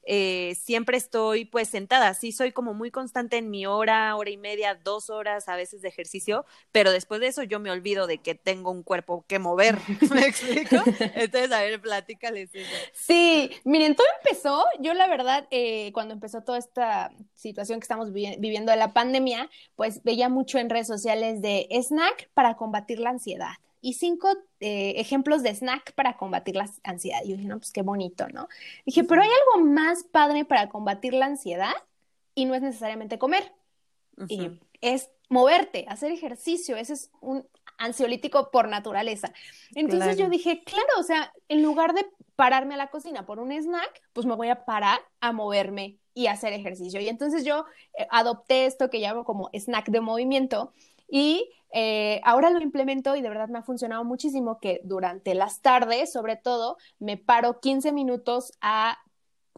eh, 0.03 0.55
siempre 0.55 0.97
estoy 0.97 1.45
pues 1.45 1.67
sentada. 1.67 2.13
Sí 2.13 2.31
soy 2.31 2.51
como 2.51 2.73
muy 2.73 2.91
constante 2.91 3.37
en 3.37 3.49
mi 3.49 3.65
hora, 3.65 4.15
hora 4.15 4.29
y 4.29 4.37
media, 4.37 4.75
dos 4.75 5.09
horas 5.09 5.49
a 5.49 5.55
veces 5.55 5.81
de 5.81 5.89
ejercicio, 5.89 6.45
pero 6.71 6.91
después 6.91 7.19
de 7.19 7.27
eso 7.27 7.43
yo 7.43 7.59
me 7.59 7.71
olvido 7.71 8.07
de 8.07 8.19
que 8.19 8.35
tengo 8.35 8.71
un 8.71 8.83
cuerpo 8.83 9.25
que 9.27 9.39
mover. 9.39 9.77
¿Me 10.13 10.25
explico? 10.25 10.77
Entonces, 11.15 11.51
a 11.51 11.61
ver, 11.61 11.81
platícales 11.81 12.49
eso. 12.53 12.69
Sí, 12.93 13.51
miren, 13.63 13.95
todo 13.95 14.07
empezó 14.23 14.65
yo 14.79 14.93
la 14.93 15.07
verdad, 15.07 15.47
eh, 15.51 15.91
cuando 15.93 16.13
empezó 16.13 16.41
toda 16.41 16.57
esta 16.57 17.11
situación 17.35 17.79
que 17.79 17.83
estamos 17.83 18.13
viviendo 18.13 18.71
de 18.71 18.77
la 18.77 18.93
pandemia, 18.93 19.49
pues 19.75 20.03
veía 20.03 20.29
mucho 20.29 20.57
en 20.57 20.69
redes 20.69 20.87
sociales 20.87 21.41
de 21.41 21.67
snack 21.71 22.29
para 22.33 22.55
combatir 22.55 22.99
la 22.99 23.09
ansiedad 23.09 23.53
y 23.81 23.93
cinco 23.93 24.29
eh, 24.59 24.93
ejemplos 24.97 25.43
de 25.43 25.53
snack 25.53 25.93
para 25.93 26.17
combatir 26.17 26.55
la 26.55 26.69
ansiedad. 26.83 27.19
Y 27.23 27.29
yo 27.29 27.37
dije, 27.37 27.47
no, 27.47 27.57
pues 27.57 27.71
qué 27.71 27.81
bonito, 27.81 28.27
¿no? 28.29 28.47
Dije, 28.85 29.03
pero 29.03 29.21
hay 29.21 29.29
algo 29.29 29.67
más 29.67 30.03
padre 30.03 30.45
para 30.45 30.69
combatir 30.69 31.13
la 31.13 31.25
ansiedad 31.25 31.73
y 32.35 32.45
no 32.45 32.55
es 32.55 32.61
necesariamente 32.61 33.17
comer. 33.17 33.53
Y 34.27 34.59
es 34.81 35.11
moverte, 35.29 35.85
hacer 35.87 36.11
ejercicio. 36.11 36.75
Ese 36.75 36.93
es 36.93 37.11
un 37.21 37.47
ansiolítico 37.77 38.49
por 38.51 38.67
naturaleza. 38.67 39.31
Entonces 39.75 40.17
yo 40.17 40.29
dije, 40.29 40.63
claro, 40.63 40.87
o 40.99 41.03
sea, 41.03 41.31
en 41.47 41.61
lugar 41.61 41.93
de 41.93 42.07
pararme 42.35 42.73
a 42.73 42.77
la 42.77 42.89
cocina 42.89 43.25
por 43.25 43.39
un 43.39 43.51
snack, 43.51 44.01
pues 44.13 44.25
me 44.25 44.35
voy 44.35 44.49
a 44.49 44.65
parar 44.65 44.99
a 45.19 45.31
moverme 45.31 45.97
y 46.13 46.27
hacer 46.27 46.53
ejercicio. 46.53 46.99
Y 46.99 47.09
entonces 47.09 47.45
yo 47.45 47.65
eh, 47.97 48.07
adopté 48.09 48.65
esto 48.65 48.89
que 48.89 48.99
llamo 48.99 49.23
como 49.23 49.49
snack 49.53 49.89
de 49.89 50.01
movimiento 50.01 50.73
y 51.07 51.49
eh, 51.71 52.21
ahora 52.23 52.49
lo 52.49 52.61
implemento 52.61 53.15
y 53.15 53.21
de 53.21 53.29
verdad 53.29 53.49
me 53.49 53.59
ha 53.59 53.63
funcionado 53.63 54.03
muchísimo 54.03 54.59
que 54.59 54.81
durante 54.83 55.35
las 55.35 55.61
tardes, 55.61 56.11
sobre 56.11 56.35
todo, 56.35 56.77
me 56.99 57.17
paro 57.17 57.59
15 57.59 57.91
minutos 57.91 58.53
a 58.61 58.97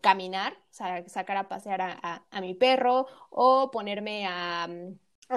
caminar, 0.01 0.57
sacar 0.69 1.37
a 1.37 1.49
pasear 1.49 1.81
a, 1.81 2.41
mi 2.41 2.53
perro 2.53 3.07
o 3.29 3.69
ponerme 3.71 4.25
a, 4.27 4.67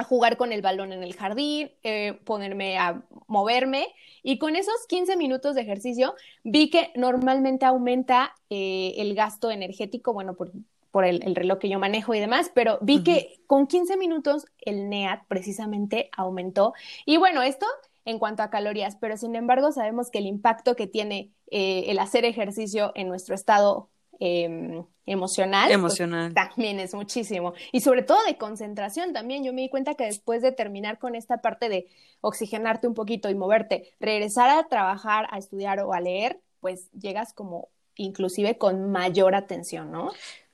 jugar 0.09 0.39
con 0.39 0.53
el 0.53 0.63
balón 0.63 0.93
en 0.93 1.03
el 1.03 1.15
jardín, 1.15 1.71
eh, 1.83 2.19
ponerme 2.25 2.79
a 2.79 3.03
moverme. 3.27 3.89
Y 4.23 4.39
con 4.39 4.57
esos 4.57 4.87
15 4.89 5.17
minutos 5.17 5.55
de 5.55 5.63
ejercicio 5.63 6.15
vi 6.45 6.71
que 6.71 6.93
normalmente 6.95 7.67
aumenta 7.67 8.35
eh, 8.49 8.95
el 8.97 9.15
gasto 9.15 9.51
energético, 9.51 10.15
bueno, 10.15 10.35
por, 10.35 10.51
por 10.93 11.07
el, 11.07 11.35
reloj 11.35 11.59
que 11.59 11.71
yo 11.71 11.81
manejo 11.81 12.15
y 12.15 12.21
demás, 12.21 12.53
pero 12.55 12.79
vi 12.83 13.03
que 13.03 13.41
con 13.47 13.67
15 13.67 13.97
minutos 13.97 14.45
el 14.61 14.89
NEAT 14.89 15.23
precisamente 15.27 16.11
aumentó. 16.17 16.75
Y 17.07 17.17
bueno, 17.17 17.43
esto 17.43 17.67
en 18.05 18.19
cuanto 18.19 18.43
a 18.43 18.51
calorías, 18.51 18.97
pero 18.97 19.17
sin 19.17 19.35
embargo 19.35 19.73
sabemos 19.73 20.11
que 20.11 20.19
el 20.19 20.27
impacto 20.27 20.77
que 20.77 20.87
tiene 20.87 21.33
eh, 21.51 21.85
el 21.89 21.99
hacer 21.99 22.25
ejercicio 22.25 22.93
en 22.95 23.09
nuestro 23.09 23.35
estado 23.35 23.89
em, 24.21 24.85
emocional, 25.07 25.69
pues, 25.69 25.75
emocional. 25.75 26.35
también 26.35 26.79
es 26.79 26.95
muchísimo. 26.95 27.55
Y 27.73 27.81
sobre 27.81 28.03
todo 28.03 28.19
de 28.27 28.37
concentración 28.37 29.15
también. 29.15 29.45
Yo 29.45 29.55
me 29.55 29.63
di 29.63 29.71
cuenta 29.71 29.95
que 29.95 30.05
después 30.05 30.43
de 30.43 30.53
terminar 30.53 30.99
con 30.99 31.15
esta 31.15 31.39
parte 31.39 31.71
de 31.71 31.87
oxigenarte 32.21 32.87
un 32.87 32.95
poquito 32.95 33.31
y 33.31 33.35
moverte, 33.35 33.95
regresar 33.99 34.51
a 34.51 34.69
trabajar, 34.69 35.27
a 35.31 35.39
estudiar 35.39 35.81
o 35.81 35.95
a 35.95 36.01
leer, 36.01 36.41
pues 36.61 36.91
llegas 36.93 37.33
como 37.33 37.71
inclusive 37.97 38.59
con 38.59 38.91
mayor 38.91 39.35
atención, 39.35 39.91
¿no? 39.91 40.11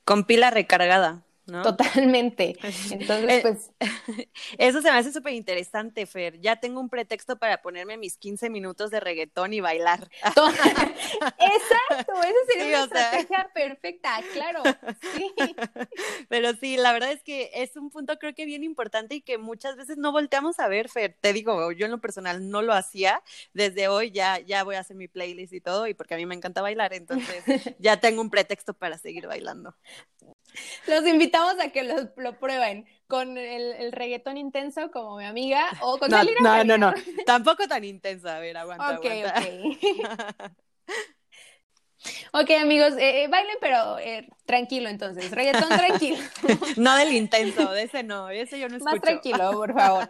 Con 0.08 0.24
pila 0.24 0.48
recargada. 0.48 1.27
Totalmente. 1.50 2.56
Entonces, 2.90 3.30
eh, 3.30 3.40
pues. 3.42 3.70
Eso 4.58 4.82
se 4.82 4.92
me 4.92 4.98
hace 4.98 5.12
súper 5.12 5.32
interesante, 5.32 6.04
Fer. 6.06 6.40
Ya 6.40 6.56
tengo 6.56 6.80
un 6.80 6.90
pretexto 6.90 7.38
para 7.38 7.62
ponerme 7.62 7.96
mis 7.96 8.18
15 8.18 8.50
minutos 8.50 8.90
de 8.90 9.00
reggaetón 9.00 9.52
y 9.54 9.60
bailar. 9.60 10.10
Exacto, 10.22 12.12
esa 12.22 12.52
sería 12.52 12.66
una 12.66 12.84
estrategia 12.84 13.50
perfecta, 13.54 14.20
claro. 14.32 14.62
Sí. 15.00 15.34
Pero 16.28 16.52
sí, 16.54 16.76
la 16.76 16.92
verdad 16.92 17.12
es 17.12 17.22
que 17.22 17.50
es 17.54 17.76
un 17.76 17.90
punto 17.90 18.18
creo 18.18 18.34
que 18.34 18.44
bien 18.44 18.62
importante 18.62 19.16
y 19.16 19.20
que 19.22 19.38
muchas 19.38 19.76
veces 19.76 19.96
no 19.96 20.12
volteamos 20.12 20.58
a 20.60 20.68
ver, 20.68 20.88
Fer. 20.88 21.16
Te 21.20 21.32
digo, 21.32 21.72
yo 21.72 21.86
en 21.86 21.92
lo 21.92 22.00
personal 22.00 22.50
no 22.50 22.62
lo 22.62 22.74
hacía. 22.74 23.22
Desde 23.54 23.88
hoy 23.88 24.10
ya, 24.10 24.38
ya 24.40 24.64
voy 24.64 24.76
a 24.76 24.80
hacer 24.80 24.96
mi 24.96 25.08
playlist 25.08 25.52
y 25.52 25.60
todo, 25.60 25.86
y 25.86 25.94
porque 25.94 26.14
a 26.14 26.16
mí 26.16 26.26
me 26.26 26.34
encanta 26.34 26.60
bailar, 26.60 26.92
entonces 26.92 27.44
ya 27.78 27.98
tengo 27.98 28.20
un 28.20 28.30
pretexto 28.30 28.74
para 28.74 28.98
seguir 28.98 29.26
bailando. 29.26 29.74
Los 30.86 31.06
invitamos 31.06 31.37
a 31.38 31.68
que 31.72 31.82
lo, 31.82 32.10
lo 32.16 32.38
prueben 32.38 32.86
con 33.06 33.38
el, 33.38 33.72
el, 33.72 33.92
reggaetón 33.92 34.36
intenso 34.36 34.90
como 34.90 35.16
mi 35.16 35.24
amiga 35.24 35.66
o 35.80 35.98
con 35.98 36.10
no, 36.10 36.22
no, 36.40 36.64
no, 36.64 36.78
no, 36.78 36.94
tampoco 37.26 37.66
tan 37.66 37.84
intenso. 37.84 38.28
A 38.28 38.38
ver, 38.38 38.56
aguanta, 38.56 38.98
Ok, 38.98 39.06
ok. 39.06 40.52
Ok, 42.32 42.50
amigos, 42.50 42.92
eh, 42.96 43.24
eh, 43.24 43.28
bailen, 43.28 43.56
pero 43.60 43.98
eh, 43.98 44.28
tranquilo 44.44 44.88
entonces, 44.88 45.30
reggaetón 45.32 45.68
tranquilo. 45.68 46.18
no 46.76 46.96
del 46.96 47.12
intenso, 47.12 47.72
de 47.72 47.82
ese 47.82 48.02
no, 48.04 48.30
ese 48.30 48.58
yo 48.60 48.68
no 48.68 48.76
escucho. 48.76 48.92
Más 48.92 49.00
tranquilo, 49.00 49.50
por 49.52 49.74
favor. 49.74 50.08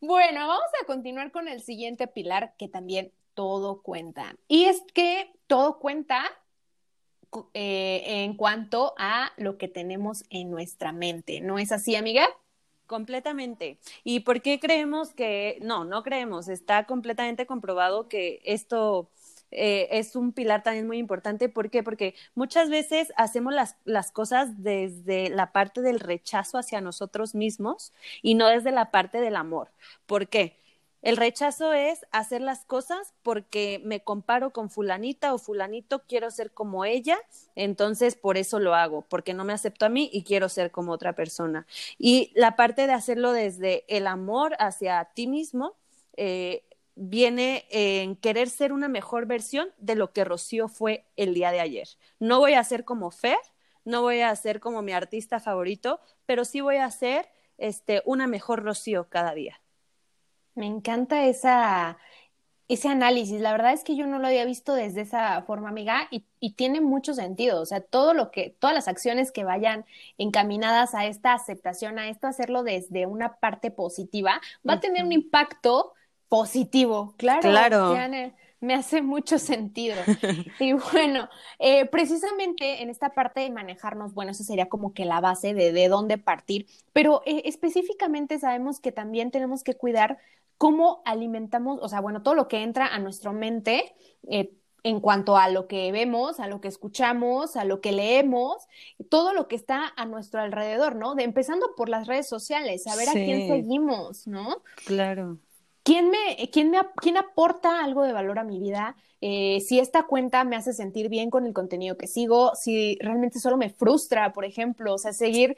bueno, 0.00 0.46
vamos 0.46 0.68
a 0.82 0.84
continuar 0.84 1.32
con 1.32 1.48
el 1.48 1.62
siguiente 1.62 2.08
pilar 2.08 2.54
que 2.58 2.68
también 2.68 3.10
todo 3.34 3.82
cuenta. 3.82 4.36
Y 4.48 4.64
es 4.64 4.82
que 4.92 5.32
todo 5.46 5.78
cuenta 5.78 6.30
eh, 7.54 8.02
en 8.24 8.36
cuanto 8.36 8.94
a 8.98 9.32
lo 9.36 9.58
que 9.58 9.68
tenemos 9.68 10.24
en 10.30 10.50
nuestra 10.50 10.92
mente. 10.92 11.40
¿No 11.40 11.58
es 11.58 11.72
así, 11.72 11.96
amiga? 11.96 12.28
Completamente. 12.86 13.78
¿Y 14.04 14.20
por 14.20 14.42
qué 14.42 14.60
creemos 14.60 15.14
que, 15.14 15.58
no, 15.62 15.84
no 15.84 16.02
creemos, 16.02 16.48
está 16.48 16.84
completamente 16.84 17.46
comprobado 17.46 18.08
que 18.08 18.40
esto 18.44 19.10
eh, 19.52 19.88
es 19.98 20.16
un 20.16 20.32
pilar 20.32 20.62
también 20.62 20.86
muy 20.86 20.98
importante. 20.98 21.48
¿Por 21.48 21.70
qué? 21.70 21.82
Porque 21.82 22.14
muchas 22.34 22.70
veces 22.70 23.12
hacemos 23.16 23.52
las, 23.52 23.76
las 23.84 24.10
cosas 24.10 24.62
desde 24.62 25.28
la 25.28 25.52
parte 25.52 25.82
del 25.82 26.00
rechazo 26.00 26.58
hacia 26.58 26.80
nosotros 26.80 27.34
mismos 27.34 27.92
y 28.22 28.34
no 28.34 28.48
desde 28.48 28.72
la 28.72 28.90
parte 28.90 29.20
del 29.20 29.36
amor. 29.36 29.70
¿Por 30.06 30.28
qué? 30.28 30.61
El 31.02 31.16
rechazo 31.16 31.72
es 31.72 32.06
hacer 32.12 32.40
las 32.40 32.64
cosas 32.64 33.12
porque 33.22 33.82
me 33.84 34.04
comparo 34.04 34.52
con 34.52 34.70
fulanita 34.70 35.34
o 35.34 35.38
fulanito, 35.38 36.02
quiero 36.06 36.30
ser 36.30 36.52
como 36.52 36.84
ella, 36.84 37.18
entonces 37.56 38.14
por 38.14 38.36
eso 38.36 38.60
lo 38.60 38.76
hago, 38.76 39.02
porque 39.08 39.34
no 39.34 39.44
me 39.44 39.52
acepto 39.52 39.84
a 39.84 39.88
mí 39.88 40.08
y 40.12 40.22
quiero 40.22 40.48
ser 40.48 40.70
como 40.70 40.92
otra 40.92 41.14
persona. 41.14 41.66
Y 41.98 42.30
la 42.34 42.54
parte 42.54 42.86
de 42.86 42.92
hacerlo 42.92 43.32
desde 43.32 43.84
el 43.88 44.06
amor 44.06 44.54
hacia 44.60 45.04
ti 45.12 45.26
mismo 45.26 45.74
eh, 46.16 46.62
viene 46.94 47.66
en 47.70 48.14
querer 48.14 48.48
ser 48.48 48.72
una 48.72 48.86
mejor 48.86 49.26
versión 49.26 49.68
de 49.78 49.96
lo 49.96 50.12
que 50.12 50.24
Rocío 50.24 50.68
fue 50.68 51.04
el 51.16 51.34
día 51.34 51.50
de 51.50 51.60
ayer. 51.60 51.88
No 52.20 52.38
voy 52.38 52.54
a 52.54 52.62
ser 52.62 52.84
como 52.84 53.10
Fer, 53.10 53.38
no 53.84 54.02
voy 54.02 54.20
a 54.20 54.34
ser 54.36 54.60
como 54.60 54.82
mi 54.82 54.92
artista 54.92 55.40
favorito, 55.40 56.00
pero 56.26 56.44
sí 56.44 56.60
voy 56.60 56.76
a 56.76 56.90
ser 56.92 57.28
este, 57.58 58.02
una 58.04 58.28
mejor 58.28 58.62
Rocío 58.62 59.08
cada 59.08 59.34
día. 59.34 59.61
Me 60.54 60.66
encanta 60.66 61.24
esa, 61.24 61.98
ese 62.68 62.88
análisis. 62.88 63.40
La 63.40 63.52
verdad 63.52 63.72
es 63.72 63.84
que 63.84 63.96
yo 63.96 64.06
no 64.06 64.18
lo 64.18 64.26
había 64.26 64.44
visto 64.44 64.74
desde 64.74 65.02
esa 65.02 65.42
forma, 65.42 65.68
amiga, 65.68 66.08
y, 66.10 66.24
y, 66.40 66.54
tiene 66.54 66.80
mucho 66.80 67.14
sentido. 67.14 67.60
O 67.60 67.66
sea, 67.66 67.80
todo 67.80 68.14
lo 68.14 68.30
que, 68.30 68.54
todas 68.58 68.74
las 68.74 68.88
acciones 68.88 69.32
que 69.32 69.44
vayan 69.44 69.84
encaminadas 70.18 70.94
a 70.94 71.06
esta 71.06 71.32
aceptación, 71.32 71.98
a 71.98 72.08
esto, 72.08 72.26
hacerlo 72.26 72.62
desde 72.62 73.06
una 73.06 73.36
parte 73.36 73.70
positiva, 73.70 74.40
va 74.68 74.74
a 74.74 74.80
tener 74.80 75.04
un 75.04 75.12
impacto 75.12 75.92
positivo. 76.28 77.14
Claro. 77.16 77.40
Claro 77.42 77.94
me 78.62 78.74
hace 78.74 79.02
mucho 79.02 79.38
sentido. 79.38 79.96
y 80.60 80.72
bueno, 80.72 81.28
eh, 81.58 81.84
precisamente 81.86 82.82
en 82.82 82.88
esta 82.88 83.10
parte 83.10 83.40
de 83.40 83.50
manejarnos, 83.50 84.14
bueno, 84.14 84.30
eso 84.30 84.44
sería 84.44 84.68
como 84.68 84.94
que 84.94 85.04
la 85.04 85.20
base 85.20 85.52
de, 85.52 85.72
de 85.72 85.88
dónde 85.88 86.16
partir, 86.16 86.66
pero 86.92 87.22
eh, 87.26 87.42
específicamente 87.44 88.38
sabemos 88.38 88.80
que 88.80 88.92
también 88.92 89.30
tenemos 89.32 89.64
que 89.64 89.74
cuidar 89.74 90.18
cómo 90.62 91.02
alimentamos, 91.04 91.80
o 91.82 91.88
sea, 91.88 92.00
bueno, 92.00 92.22
todo 92.22 92.36
lo 92.36 92.46
que 92.46 92.62
entra 92.62 92.86
a 92.86 93.00
nuestra 93.00 93.32
mente. 93.32 93.96
Eh, 94.28 94.52
en 94.84 95.00
cuanto 95.00 95.36
a 95.36 95.48
lo 95.48 95.68
que 95.68 95.90
vemos, 95.92 96.38
a 96.40 96.46
lo 96.48 96.60
que 96.60 96.66
escuchamos, 96.66 97.54
a 97.56 97.64
lo 97.64 97.80
que 97.80 97.92
leemos, 97.92 98.66
todo 99.08 99.32
lo 99.32 99.46
que 99.46 99.54
está 99.54 99.92
a 99.96 100.06
nuestro 100.06 100.40
alrededor, 100.40 100.96
¿no? 100.96 101.14
De 101.14 101.22
empezando 101.22 101.74
por 101.76 101.88
las 101.88 102.08
redes 102.08 102.28
sociales, 102.28 102.88
a 102.88 102.96
ver 102.96 103.08
a 103.08 103.12
quién 103.12 103.48
seguimos, 103.48 104.26
¿no? 104.26 104.62
Claro. 104.84 105.38
¿quién 105.82 106.10
me, 106.10 106.48
quién 106.52 106.70
me 106.70 106.78
quién 106.96 107.16
aporta 107.16 107.84
algo 107.84 108.04
de 108.04 108.12
valor 108.12 108.38
a 108.38 108.44
mi 108.44 108.58
vida? 108.60 108.96
Eh, 109.20 109.60
si 109.60 109.78
esta 109.78 110.04
cuenta 110.04 110.44
me 110.44 110.56
hace 110.56 110.72
sentir 110.72 111.08
bien 111.08 111.30
con 111.30 111.46
el 111.46 111.52
contenido 111.52 111.96
que 111.96 112.06
sigo, 112.06 112.52
si 112.54 112.98
realmente 113.00 113.38
solo 113.38 113.56
me 113.56 113.70
frustra, 113.70 114.32
por 114.32 114.44
ejemplo, 114.44 114.94
o 114.94 114.98
sea, 114.98 115.12
seguir 115.12 115.56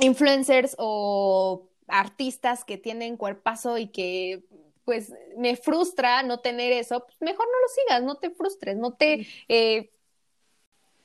influencers 0.00 0.76
o 0.78 1.67
artistas 1.88 2.64
que 2.64 2.78
tienen 2.78 3.16
cuerpazo 3.16 3.78
y 3.78 3.88
que 3.88 4.44
pues 4.84 5.12
me 5.36 5.56
frustra 5.56 6.22
no 6.22 6.40
tener 6.40 6.72
eso, 6.72 7.04
pues 7.04 7.20
mejor 7.20 7.46
no 7.46 7.60
lo 7.60 7.68
sigas, 7.68 8.02
no 8.02 8.14
te 8.16 8.30
frustres, 8.30 8.76
no 8.76 8.94
te... 8.94 9.26
Eh... 9.48 9.90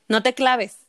No 0.07 0.23
te 0.23 0.33
claves. 0.33 0.82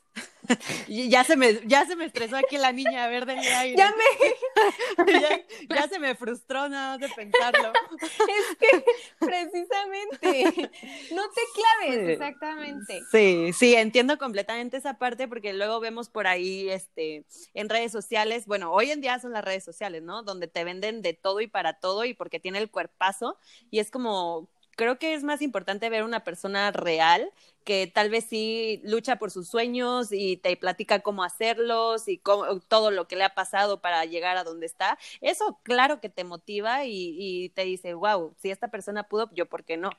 ya 0.87 1.23
se 1.23 1.35
me, 1.35 1.59
ya 1.65 1.85
se 1.85 1.95
me 1.95 2.05
estresó 2.05 2.37
aquí 2.37 2.57
la 2.57 2.71
niña 2.71 3.07
verde 3.07 3.33
en 3.33 3.39
aire. 3.39 3.77
Ya 3.77 3.93
me, 3.95 5.45
ya, 5.75 5.87
se 5.87 5.99
me 5.99 6.15
frustró 6.15 6.69
nada 6.69 6.97
de 6.97 7.09
pensarlo. 7.09 7.71
Es 8.01 8.57
que 8.57 8.85
precisamente, 9.19 10.71
no 11.11 11.23
te 11.29 11.41
claves, 11.53 12.09
exactamente. 12.09 13.01
Sí, 13.11 13.51
sí, 13.53 13.75
entiendo 13.75 14.17
completamente 14.17 14.77
esa 14.77 14.97
parte 14.97 15.27
porque 15.27 15.53
luego 15.53 15.79
vemos 15.79 16.09
por 16.09 16.27
ahí, 16.27 16.69
este, 16.69 17.25
en 17.53 17.69
redes 17.69 17.91
sociales, 17.91 18.45
bueno, 18.45 18.71
hoy 18.71 18.91
en 18.91 19.01
día 19.01 19.19
son 19.19 19.31
las 19.33 19.43
redes 19.43 19.63
sociales, 19.63 20.03
¿no? 20.03 20.23
Donde 20.23 20.47
te 20.47 20.63
venden 20.63 21.01
de 21.01 21.13
todo 21.13 21.41
y 21.41 21.47
para 21.47 21.79
todo 21.79 22.05
y 22.05 22.13
porque 22.13 22.39
tiene 22.39 22.59
el 22.59 22.69
cuerpazo 22.69 23.37
y 23.71 23.79
es 23.79 23.91
como 23.91 24.49
creo 24.75 24.99
que 24.99 25.13
es 25.13 25.23
más 25.23 25.41
importante 25.41 25.89
ver 25.89 26.03
una 26.03 26.23
persona 26.23 26.71
real 26.71 27.31
que 27.63 27.87
tal 27.87 28.09
vez 28.09 28.25
sí 28.25 28.81
lucha 28.83 29.17
por 29.17 29.31
sus 29.31 29.47
sueños 29.49 30.11
y 30.11 30.37
te 30.37 30.55
platica 30.57 30.99
cómo 31.01 31.23
hacerlos 31.23 32.07
y 32.07 32.21
todo 32.67 32.91
lo 32.91 33.07
que 33.07 33.15
le 33.15 33.23
ha 33.23 33.33
pasado 33.33 33.81
para 33.81 34.05
llegar 34.05 34.37
a 34.37 34.43
donde 34.43 34.65
está. 34.67 34.97
Eso 35.21 35.59
claro 35.63 35.99
que 35.99 36.09
te 36.09 36.23
motiva 36.23 36.85
y, 36.85 37.49
te 37.55 37.63
dice, 37.65 37.93
wow, 37.93 38.35
si 38.37 38.51
esta 38.51 38.69
persona 38.69 39.03
pudo, 39.07 39.29
yo 39.33 39.47
por 39.47 39.63
qué 39.65 39.77
no. 39.77 39.89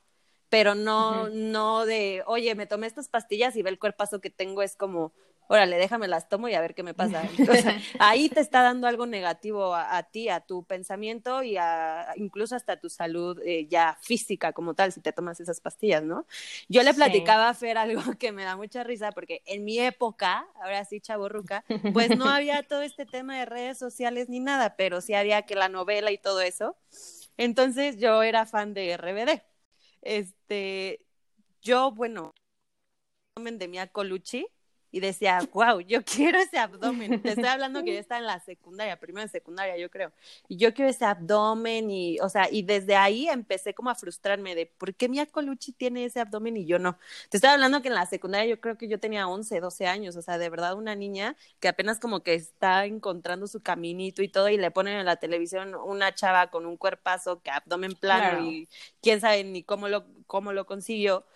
Pero 0.48 0.74
no, 0.74 1.28
no 1.28 1.86
de, 1.86 2.22
oye, 2.26 2.54
me 2.54 2.66
tomé 2.66 2.86
estas 2.86 3.08
pastillas 3.08 3.56
y 3.56 3.62
ve 3.62 3.70
el 3.70 3.78
cuerpazo 3.78 4.20
que 4.20 4.30
tengo, 4.30 4.62
es 4.62 4.76
como, 4.76 5.12
órale, 5.48 5.76
déjame 5.76 6.08
las 6.08 6.28
tomo 6.28 6.48
y 6.48 6.54
a 6.54 6.60
ver 6.60 6.74
qué 6.74 6.82
me 6.82 6.94
pasa. 6.94 7.22
ahí 7.98 8.28
te 8.28 8.40
está 8.40 8.62
dando 8.62 8.86
algo 8.86 9.06
negativo 9.06 9.74
a, 9.74 10.02
ti, 10.04 10.28
a 10.28 10.40
tu 10.40 10.64
pensamiento 10.64 11.42
y 11.42 11.56
a 11.56 12.12
incluso 12.16 12.56
hasta 12.56 12.78
tu 12.78 12.88
salud 12.88 13.40
eh, 13.44 13.66
ya 13.68 13.96
física 14.00 14.52
como 14.52 14.74
tal, 14.74 14.92
si 14.92 15.00
te 15.00 15.12
tomas 15.12 15.40
esas 15.40 15.60
pastillas, 15.60 16.02
¿no? 16.02 16.26
Yo 16.68 16.82
le 16.82 16.94
platicaba 16.94 17.48
a 17.48 17.54
Fer 17.54 17.78
algo 17.78 18.02
que 18.18 18.32
me 18.32 18.44
da 18.44 18.56
mucha 18.56 18.84
risa 18.84 19.12
porque 19.12 19.42
en 19.46 19.64
mi 19.64 19.78
época, 19.78 20.46
ahora 20.62 20.84
sí, 20.84 21.00
chaborruca, 21.00 21.64
pues 21.92 22.16
no 22.16 22.28
había 22.28 22.62
todo 22.62 22.82
este 22.82 23.06
tema 23.06 23.38
de 23.38 23.46
redes 23.46 23.78
sociales 23.78 24.28
ni 24.28 24.40
nada, 24.40 24.76
pero 24.76 25.00
sí 25.00 25.14
había 25.14 25.42
que 25.42 25.54
la 25.54 25.68
novela 25.68 26.10
y 26.10 26.18
todo 26.18 26.40
eso. 26.40 26.76
Entonces 27.36 27.98
yo 27.98 28.22
era 28.22 28.46
fan 28.46 28.74
de 28.74 28.92
RBD. 28.92 29.42
Este, 30.06 31.04
yo, 31.62 31.90
bueno, 31.92 32.34
de 33.36 33.68
Mia 33.68 33.86
Colucci, 33.88 34.46
y 34.96 35.00
decía, 35.00 35.40
wow, 35.52 35.80
yo 35.80 36.02
quiero 36.02 36.38
ese 36.38 36.56
abdomen. 36.56 37.20
Te 37.20 37.28
estoy 37.28 37.44
hablando 37.44 37.84
que 37.84 37.92
ya 37.92 38.00
está 38.00 38.16
en 38.16 38.24
la 38.24 38.40
secundaria, 38.40 38.98
primero 38.98 39.24
en 39.24 39.28
secundaria, 39.28 39.76
yo 39.76 39.90
creo. 39.90 40.10
Y 40.48 40.56
yo 40.56 40.72
quiero 40.72 40.90
ese 40.90 41.04
abdomen 41.04 41.90
y, 41.90 42.18
o 42.20 42.30
sea, 42.30 42.48
y 42.50 42.62
desde 42.62 42.96
ahí 42.96 43.28
empecé 43.28 43.74
como 43.74 43.90
a 43.90 43.94
frustrarme 43.94 44.54
de, 44.54 44.64
¿por 44.64 44.94
qué 44.94 45.10
Mia 45.10 45.26
Colucci 45.26 45.72
tiene 45.72 46.06
ese 46.06 46.18
abdomen 46.18 46.56
y 46.56 46.64
yo 46.64 46.78
no? 46.78 46.96
Te 47.28 47.36
estoy 47.36 47.50
hablando 47.50 47.82
que 47.82 47.88
en 47.88 47.94
la 47.94 48.06
secundaria 48.06 48.46
yo 48.46 48.58
creo 48.58 48.78
que 48.78 48.88
yo 48.88 48.98
tenía 48.98 49.28
11, 49.28 49.60
12 49.60 49.86
años, 49.86 50.16
o 50.16 50.22
sea, 50.22 50.38
de 50.38 50.48
verdad 50.48 50.72
una 50.78 50.94
niña 50.94 51.36
que 51.60 51.68
apenas 51.68 52.00
como 52.00 52.22
que 52.22 52.32
está 52.32 52.86
encontrando 52.86 53.48
su 53.48 53.60
caminito 53.60 54.22
y 54.22 54.28
todo 54.28 54.48
y 54.48 54.56
le 54.56 54.70
ponen 54.70 54.96
en 54.96 55.04
la 55.04 55.16
televisión 55.16 55.74
una 55.74 56.14
chava 56.14 56.46
con 56.46 56.64
un 56.64 56.78
cuerpazo 56.78 57.42
que 57.42 57.50
abdomen 57.50 57.92
plano 57.96 58.46
y 58.50 58.66
quién 59.02 59.20
sabe 59.20 59.44
ni 59.44 59.62
cómo 59.62 59.88
lo, 59.88 60.06
cómo 60.26 60.54
lo 60.54 60.64
consiguió 60.64 61.26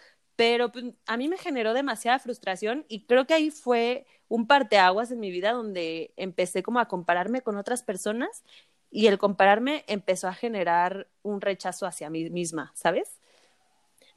pero 0.40 0.73
pues, 0.73 0.87
a 1.04 1.18
mí 1.18 1.28
me 1.28 1.37
generó 1.37 1.75
demasiada 1.75 2.18
frustración 2.18 2.87
y 2.88 3.04
creo 3.04 3.26
que 3.26 3.35
ahí 3.35 3.50
fue 3.50 4.06
un 4.26 4.47
parteaguas 4.47 5.11
en 5.11 5.20
mi 5.20 5.30
vida 5.30 5.52
donde 5.52 6.14
empecé 6.16 6.62
como 6.62 6.78
a 6.78 6.88
compararme 6.88 7.42
con 7.42 7.59
otras 7.59 7.82
personas 7.82 8.42
y 8.90 9.09
el 9.09 9.18
compararme 9.18 9.85
empezó 9.87 10.28
a 10.28 10.32
generar 10.32 11.09
un 11.23 11.42
rechazo 11.42 11.85
hacia 11.85 12.09
mí 12.09 12.30
misma, 12.30 12.73
¿sabes? 12.75 13.18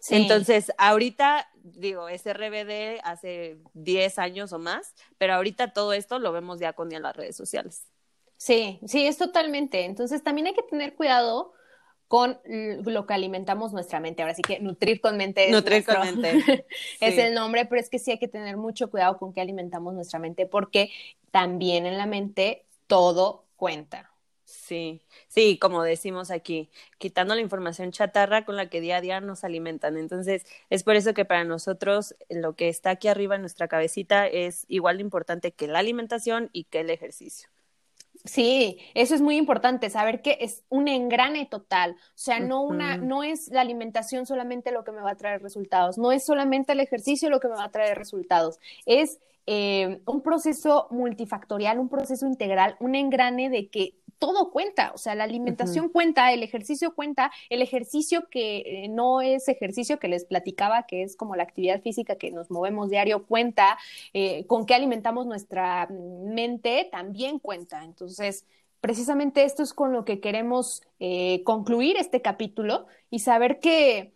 Entonces, 0.10 0.72
ahorita, 0.78 1.50
digo, 1.62 2.08
es 2.08 2.26
RBD 2.26 3.02
hace 3.04 3.58
10 3.74 4.18
años 4.18 4.54
o 4.54 4.60
más, 4.60 4.94
pero 5.18 5.34
ahorita 5.34 5.74
todo 5.74 5.92
esto 5.92 6.20
lo 6.20 6.32
vemos 6.32 6.58
ya 6.58 6.72
con 6.72 6.90
las 6.90 7.18
redes 7.18 7.36
sociales. 7.36 7.84
Sí, 8.38 8.80
sí, 8.88 9.06
es 9.06 9.18
totalmente. 9.18 9.84
Entonces, 9.84 10.24
también 10.24 10.48
hay 10.48 10.54
que 10.54 10.64
tener 10.64 10.96
cuidado 10.96 11.52
con 12.14 12.38
lo 12.46 13.08
que 13.08 13.14
alimentamos 13.16 13.74
nuestra 13.74 14.00
mente. 14.00 14.22
Ahora 14.22 14.36
sí 14.36 14.44
que 14.44 14.60
nutrir 14.60 15.02
con 15.02 15.18
mente 15.18 15.46
es, 15.46 15.52
nutrir 15.52 15.84
con 15.84 16.00
mente. 16.00 16.64
es 17.02 17.18
el 17.18 17.34
nombre, 17.34 17.66
pero 17.66 17.82
es 17.82 17.90
que 17.90 17.98
sí 17.98 18.12
hay 18.12 18.20
que 18.20 18.28
tener 18.28 18.56
mucho 18.56 18.92
cuidado 18.92 19.18
con 19.18 19.34
qué 19.34 19.42
alimentamos 19.42 19.96
nuestra 19.96 20.20
mente, 20.20 20.46
porque 20.46 20.92
también 21.32 21.88
en 21.88 21.98
la 21.98 22.06
mente 22.06 22.66
todo 22.86 23.46
cuenta. 23.56 24.12
Sí, 24.46 25.02
sí, 25.28 25.58
como 25.58 25.82
decimos 25.82 26.30
aquí, 26.30 26.70
quitando 27.00 27.34
la 27.34 27.42
información 27.42 27.92
chatarra 27.92 28.46
con 28.46 28.58
la 28.58 28.70
que 28.70 28.80
día 28.80 28.98
a 28.98 29.02
día 29.02 29.20
nos 29.20 29.44
alimentan. 29.44 29.98
Entonces, 29.98 30.46
es 30.70 30.84
por 30.84 30.96
eso 30.96 31.16
que 31.16 31.26
para 31.26 31.46
nosotros 31.46 32.14
lo 32.30 32.54
que 32.54 32.70
está 32.70 32.92
aquí 32.92 33.08
arriba 33.08 33.34
en 33.34 33.42
nuestra 33.42 33.68
cabecita 33.68 34.28
es 34.28 34.66
igual 34.68 34.98
de 34.98 35.02
importante 35.02 35.52
que 35.52 35.66
la 35.66 35.80
alimentación 35.80 36.52
y 36.54 36.66
que 36.66 36.82
el 36.82 36.92
ejercicio. 36.92 37.50
Sí, 38.26 38.80
eso 38.94 39.16
es 39.16 39.22
muy 39.22 39.36
importante, 39.36 39.90
saber 39.90 40.22
que 40.22 40.38
es 40.40 40.64
un 40.70 40.88
engrane 40.88 41.46
total, 41.46 41.92
o 41.92 41.96
sea, 42.16 42.40
no 42.40 42.62
una, 42.62 42.96
no 42.96 43.22
es 43.22 43.50
la 43.50 43.60
alimentación 43.60 44.26
solamente 44.26 44.72
lo 44.72 44.86
que 44.86 44.94
me 44.94 45.02
va 45.02 45.12
a 45.12 45.18
traer 45.18 45.42
resultados, 45.42 45.98
no 45.98 46.14
es 46.14 46.26
solamente 46.26 46.72
el 46.72 46.80
ejercicio 46.80 47.30
lo 47.30 47.42
que 47.42 47.50
me 47.50 47.56
va 47.56 47.66
a 47.66 47.72
traer 47.72 47.98
resultados, 47.98 48.60
es 48.86 49.20
eh, 49.46 50.00
un 50.06 50.22
proceso 50.22 50.88
multifactorial, 50.90 51.80
un 51.80 51.90
proceso 51.90 52.26
integral, 52.26 52.78
un 52.80 52.96
engrane 52.96 53.50
de 53.50 53.68
que 53.68 53.96
todo 54.20 54.52
cuenta, 54.52 54.92
o 54.94 54.98
sea, 54.98 55.16
la 55.16 55.24
alimentación 55.24 55.90
cuenta, 55.90 56.32
el 56.32 56.44
ejercicio 56.44 56.94
cuenta, 56.96 57.32
el 57.50 57.62
ejercicio 57.62 58.28
que 58.30 58.84
eh, 58.86 58.88
no 58.90 59.22
es 59.22 59.48
ejercicio 59.48 60.00
que 60.00 60.08
les 60.08 60.26
platicaba, 60.26 60.84
que 60.84 61.04
es 61.04 61.16
como 61.16 61.36
la 61.36 61.44
actividad 61.44 61.82
física 61.82 62.16
que 62.16 62.32
nos 62.32 62.52
movemos 62.52 62.90
diario, 62.90 63.26
cuenta, 63.26 63.78
eh, 64.14 64.46
con 64.48 64.66
qué 64.66 64.76
alimentamos 64.76 65.26
nuestra 65.26 65.88
mente 65.90 66.88
también 66.92 67.40
cuenta. 67.40 67.84
Entonces, 67.84 68.46
precisamente 68.82 69.44
esto 69.44 69.64
es 69.64 69.74
con 69.74 69.94
lo 69.94 70.06
que 70.06 70.20
queremos 70.20 70.82
eh, 71.00 71.42
concluir 71.44 71.98
este 71.98 72.22
capítulo 72.22 72.88
y 73.10 73.20
saber 73.20 73.60
que 73.60 74.14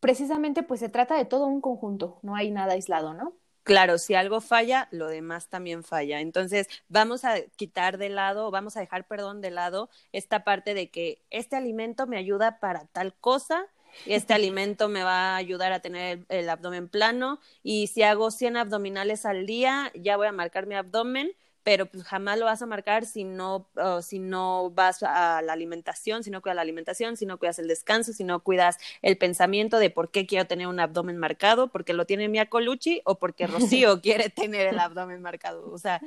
precisamente 0.00 0.62
pues 0.62 0.80
se 0.80 0.88
trata 0.88 1.16
de 1.16 1.24
todo 1.24 1.46
un 1.46 1.60
conjunto, 1.60 2.18
no 2.22 2.34
hay 2.34 2.50
nada 2.50 2.72
aislado, 2.74 3.14
¿no? 3.14 3.34
Claro, 3.62 3.98
si 3.98 4.14
algo 4.14 4.40
falla, 4.40 4.88
lo 4.90 5.08
demás 5.08 5.48
también 5.48 5.84
falla. 5.84 6.20
Entonces, 6.20 6.66
vamos 6.88 7.24
a 7.24 7.40
quitar 7.56 7.98
de 7.98 8.08
lado, 8.08 8.50
vamos 8.50 8.76
a 8.76 8.80
dejar, 8.80 9.06
perdón, 9.06 9.40
de 9.40 9.50
lado 9.50 9.90
esta 10.12 10.44
parte 10.44 10.74
de 10.74 10.90
que 10.90 11.22
este 11.30 11.56
alimento 11.56 12.06
me 12.06 12.16
ayuda 12.16 12.58
para 12.58 12.86
tal 12.86 13.14
cosa, 13.14 13.66
este 14.06 14.34
alimento 14.34 14.88
me 14.88 15.02
va 15.02 15.34
a 15.34 15.36
ayudar 15.36 15.72
a 15.72 15.80
tener 15.80 16.24
el, 16.28 16.48
abdomen 16.48 16.88
plano 16.88 17.38
y 17.62 17.88
si 17.88 18.02
hago 18.02 18.30
100 18.30 18.56
abdominales 18.56 19.26
al 19.26 19.46
día, 19.46 19.92
ya 19.94 20.16
voy 20.16 20.28
a 20.28 20.32
marcar 20.32 20.66
mi 20.66 20.74
abdomen 20.74 21.32
pero 21.62 21.86
pues 21.86 22.04
jamás 22.04 22.38
lo 22.38 22.46
vas 22.46 22.62
a 22.62 22.66
marcar 22.66 23.04
si 23.06 23.24
no, 23.24 23.68
si 24.02 24.18
no 24.18 24.70
vas 24.70 25.02
a 25.02 25.42
la 25.42 25.52
alimentación, 25.52 26.24
si 26.24 26.30
no 26.30 26.40
cuidas 26.42 26.56
la 26.56 26.62
alimentación, 26.62 27.16
si 27.16 27.26
no 27.26 27.38
cuidas 27.38 27.58
el 27.58 27.68
descanso, 27.68 28.12
si 28.12 28.24
no 28.24 28.40
cuidas 28.42 28.78
el 29.02 29.18
pensamiento 29.18 29.78
de 29.78 29.90
por 29.90 30.10
qué 30.10 30.26
quiero 30.26 30.46
tener 30.46 30.66
un 30.66 30.80
abdomen 30.80 31.18
marcado, 31.18 31.68
porque 31.68 31.92
lo 31.92 32.06
tiene 32.06 32.28
Mia 32.28 32.48
Colucci 32.48 33.02
o 33.04 33.18
porque 33.18 33.46
Rocío 33.46 34.00
quiere 34.00 34.30
tener 34.30 34.66
el 34.68 34.78
abdomen 34.78 35.20
marcado. 35.22 35.70
O 35.70 35.78
sea, 35.78 36.00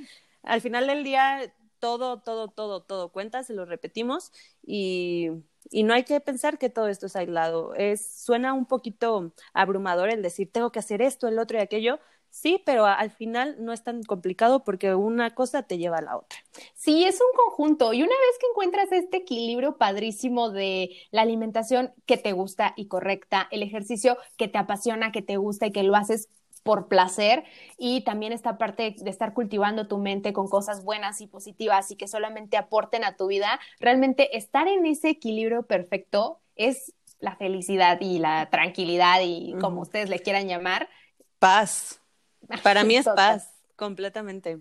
al 0.44 0.62
final 0.62 0.88
del 0.88 1.04
día 1.04 1.54
todo, 1.80 2.22
todo, 2.22 2.48
todo, 2.48 2.82
todo 2.82 3.10
cuenta, 3.10 3.44
se 3.44 3.54
lo 3.54 3.66
repetimos 3.66 4.32
y, 4.66 5.30
y 5.70 5.84
no 5.84 5.94
hay 5.94 6.04
que 6.04 6.20
pensar 6.22 6.58
que 6.58 6.70
todo 6.70 6.88
esto 6.88 7.08
es 7.08 7.16
aislado. 7.16 7.76
Es, 7.76 8.06
suena 8.06 8.54
un 8.54 8.66
poquito 8.66 9.34
abrumador 9.54 10.10
el 10.10 10.22
decir 10.22 10.50
tengo 10.52 10.72
que 10.72 10.80
hacer 10.80 11.02
esto, 11.02 11.28
el 11.28 11.40
otro 11.40 11.58
y 11.58 11.62
aquello, 11.62 12.00
Sí, 12.34 12.60
pero 12.66 12.88
al 12.88 13.12
final 13.12 13.58
no 13.60 13.74
es 13.74 13.84
tan 13.84 14.02
complicado 14.02 14.64
porque 14.64 14.96
una 14.96 15.36
cosa 15.36 15.62
te 15.62 15.78
lleva 15.78 16.00
a 16.00 16.02
la 16.02 16.18
otra. 16.18 16.40
Sí, 16.74 17.06
es 17.06 17.22
un 17.22 17.28
conjunto. 17.46 17.94
Y 17.94 18.02
una 18.02 18.10
vez 18.10 18.40
que 18.40 18.48
encuentras 18.50 18.92
este 18.92 19.18
equilibrio 19.18 19.78
padrísimo 19.78 20.50
de 20.50 20.90
la 21.12 21.22
alimentación 21.22 21.94
que 22.08 22.18
te 22.18 22.32
gusta 22.32 22.74
y 22.76 22.88
correcta, 22.88 23.48
el 23.52 23.62
ejercicio 23.62 24.18
que 24.36 24.48
te 24.48 24.58
apasiona, 24.58 25.12
que 25.12 25.22
te 25.22 25.38
gusta 25.38 25.68
y 25.68 25.72
que 25.72 25.84
lo 25.84 25.96
haces 25.96 26.28
por 26.64 26.88
placer 26.88 27.44
y 27.78 28.04
también 28.04 28.34
esta 28.34 28.58
parte 28.58 28.96
de 28.98 29.10
estar 29.12 29.36
cultivando 29.36 29.88
tu 29.88 30.00
mente 30.00 30.34
con 30.34 30.48
cosas 30.48 30.84
buenas 30.84 31.22
y 31.22 31.28
positivas 31.28 31.92
y 31.92 31.98
que 31.98 32.08
solamente 32.08 32.58
aporten 32.58 33.04
a 33.04 33.16
tu 33.16 33.28
vida, 33.28 33.60
realmente 33.80 34.36
estar 34.36 34.68
en 34.68 34.88
ese 34.88 35.10
equilibrio 35.10 35.68
perfecto 35.68 36.42
es 36.56 36.96
la 37.20 37.36
felicidad 37.36 38.02
y 38.02 38.18
la 38.18 38.50
tranquilidad 38.50 39.20
y 39.22 39.54
como 39.62 39.82
ustedes 39.82 40.10
le 40.10 40.18
quieran 40.18 40.48
llamar. 40.48 40.90
Paz. 41.38 42.03
Para 42.64 42.84
mí 42.84 42.96
es 42.96 43.06
paz, 43.06 43.52
completamente. 43.76 44.60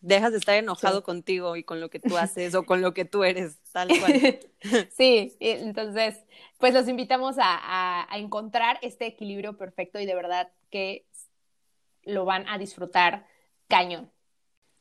Dejas 0.00 0.32
de 0.32 0.38
estar 0.38 0.54
enojado 0.56 1.02
contigo 1.02 1.56
y 1.56 1.64
con 1.64 1.80
lo 1.80 1.88
que 1.88 1.98
tú 1.98 2.18
haces 2.18 2.54
o 2.54 2.62
con 2.66 2.82
lo 2.82 2.92
que 2.92 3.04
tú 3.04 3.24
eres, 3.24 3.58
tal 3.72 3.88
cual. 3.98 4.40
sí, 4.96 5.36
entonces, 5.40 6.16
pues 6.58 6.74
los 6.74 6.88
invitamos 6.88 7.36
a, 7.38 8.12
a 8.12 8.18
encontrar 8.18 8.78
este 8.82 9.06
equilibrio 9.06 9.56
perfecto 9.56 9.98
y 9.98 10.06
de 10.06 10.14
verdad 10.14 10.50
que 10.70 11.06
lo 12.02 12.24
van 12.24 12.48
a 12.48 12.58
disfrutar 12.58 13.26
cañón. 13.68 14.10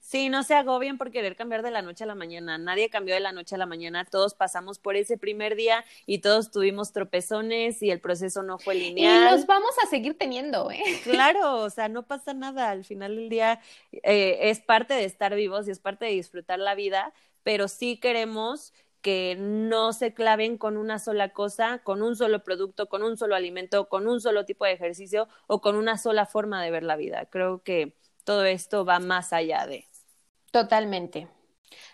Sí, 0.03 0.27
no 0.27 0.43
se 0.43 0.53
agobien 0.53 0.97
por 0.97 1.11
querer 1.11 1.37
cambiar 1.37 1.63
de 1.63 1.71
la 1.71 1.81
noche 1.81 2.03
a 2.03 2.07
la 2.07 2.13
mañana. 2.13 2.57
Nadie 2.57 2.89
cambió 2.89 3.13
de 3.15 3.21
la 3.21 3.31
noche 3.31 3.55
a 3.55 3.57
la 3.57 3.65
mañana. 3.65 4.03
Todos 4.03 4.33
pasamos 4.33 4.77
por 4.77 4.97
ese 4.97 5.17
primer 5.17 5.55
día 5.55 5.85
y 6.05 6.17
todos 6.17 6.51
tuvimos 6.51 6.91
tropezones 6.91 7.81
y 7.81 7.89
el 7.89 8.01
proceso 8.01 8.43
no 8.43 8.59
fue 8.59 8.75
lineal. 8.75 9.29
Y 9.29 9.31
los 9.31 9.45
vamos 9.47 9.71
a 9.81 9.87
seguir 9.87 10.17
teniendo, 10.17 10.69
¿eh? 10.71 10.83
Claro, 11.05 11.61
o 11.61 11.69
sea, 11.69 11.87
no 11.87 12.03
pasa 12.03 12.33
nada. 12.33 12.69
Al 12.69 12.83
final 12.83 13.15
del 13.15 13.29
día 13.29 13.61
eh, 13.93 14.39
es 14.41 14.59
parte 14.59 14.93
de 14.93 15.05
estar 15.05 15.33
vivos 15.35 15.69
y 15.69 15.71
es 15.71 15.79
parte 15.79 16.03
de 16.03 16.11
disfrutar 16.11 16.59
la 16.59 16.75
vida, 16.75 17.13
pero 17.43 17.69
sí 17.69 17.97
queremos 17.97 18.73
que 19.01 19.37
no 19.39 19.93
se 19.93 20.13
claven 20.13 20.57
con 20.57 20.75
una 20.75 20.99
sola 20.99 21.29
cosa, 21.29 21.79
con 21.79 22.01
un 22.01 22.17
solo 22.17 22.43
producto, 22.43 22.89
con 22.89 23.03
un 23.03 23.15
solo 23.15 23.35
alimento, 23.35 23.87
con 23.87 24.07
un 24.07 24.19
solo 24.19 24.43
tipo 24.43 24.65
de 24.65 24.73
ejercicio 24.73 25.29
o 25.47 25.61
con 25.61 25.77
una 25.77 25.97
sola 25.97 26.25
forma 26.25 26.61
de 26.61 26.71
ver 26.71 26.83
la 26.83 26.97
vida. 26.97 27.25
Creo 27.29 27.63
que 27.63 27.95
todo 28.25 28.43
esto 28.43 28.83
va 28.83 28.99
más 28.99 29.31
allá 29.31 29.65
de. 29.65 29.87
Totalmente. 30.53 31.27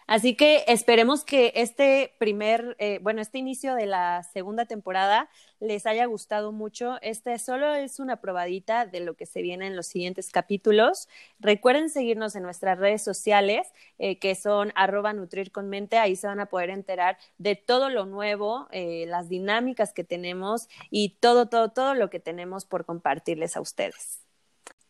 Así 0.06 0.36
que 0.36 0.66
esperemos 0.68 1.24
que 1.24 1.54
este 1.56 2.14
primer, 2.20 2.76
eh, 2.78 3.00
bueno, 3.02 3.22
este 3.22 3.38
inicio 3.38 3.74
de 3.74 3.86
la 3.86 4.24
segunda 4.24 4.66
temporada 4.66 5.30
les 5.62 5.86
haya 5.86 6.06
gustado 6.08 6.52
mucho. 6.52 6.98
Este 7.02 7.40
solo 7.40 7.74
es 7.74 8.02
una 8.02 8.18
probadita 8.18 8.86
de 8.86 9.00
lo 9.00 9.14
que 9.14 9.26
se 9.26 9.42
viene 9.42 9.68
en 9.68 9.78
los 9.78 9.88
siguientes 9.88 10.30
capítulos. 10.30 11.08
Recuerden 11.40 11.90
seguirnos 11.90 12.36
en 12.36 12.44
nuestras 12.44 12.78
redes 12.78 13.02
sociales, 13.02 13.72
eh, 13.98 14.20
que 14.20 14.36
son 14.36 14.74
arroba 14.76 15.14
nutrir 15.14 15.54
con 15.54 15.70
mente. 15.70 15.98
Ahí 15.98 16.18
se 16.18 16.28
van 16.28 16.42
a 16.42 16.48
poder 16.48 16.70
enterar 16.70 17.18
de 17.38 17.56
todo 17.56 17.90
lo 17.90 18.06
nuevo, 18.06 18.68
eh, 18.72 19.06
las 19.08 19.30
dinámicas 19.30 19.94
que 19.94 20.04
tenemos 20.04 20.68
y 20.90 21.18
todo, 21.22 21.48
todo, 21.48 21.70
todo 21.70 21.94
lo 21.94 22.10
que 22.10 22.20
tenemos 22.20 22.66
por 22.66 22.84
compartirles 22.84 23.56
a 23.56 23.62
ustedes. 23.62 24.20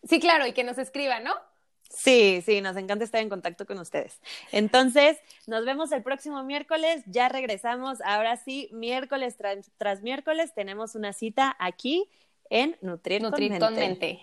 Sí, 0.02 0.18
claro, 0.18 0.44
y 0.48 0.54
que 0.54 0.64
nos 0.64 0.78
escriban, 0.78 1.22
¿no? 1.22 1.49
Sí, 1.90 2.40
sí, 2.46 2.60
nos 2.60 2.76
encanta 2.76 3.04
estar 3.04 3.20
en 3.20 3.28
contacto 3.28 3.66
con 3.66 3.78
ustedes. 3.78 4.20
Entonces, 4.52 5.18
nos 5.46 5.64
vemos 5.64 5.90
el 5.90 6.02
próximo 6.02 6.42
miércoles. 6.44 7.02
Ya 7.06 7.28
regresamos. 7.28 8.00
Ahora 8.02 8.36
sí, 8.36 8.68
miércoles 8.72 9.36
tras, 9.36 10.02
miércoles 10.02 10.54
tenemos 10.54 10.94
una 10.94 11.12
cita 11.12 11.56
aquí 11.58 12.08
en 12.48 12.76
Nutrir, 12.80 13.22
Nutrir 13.22 13.58
con, 13.58 13.74
mente. 13.74 14.20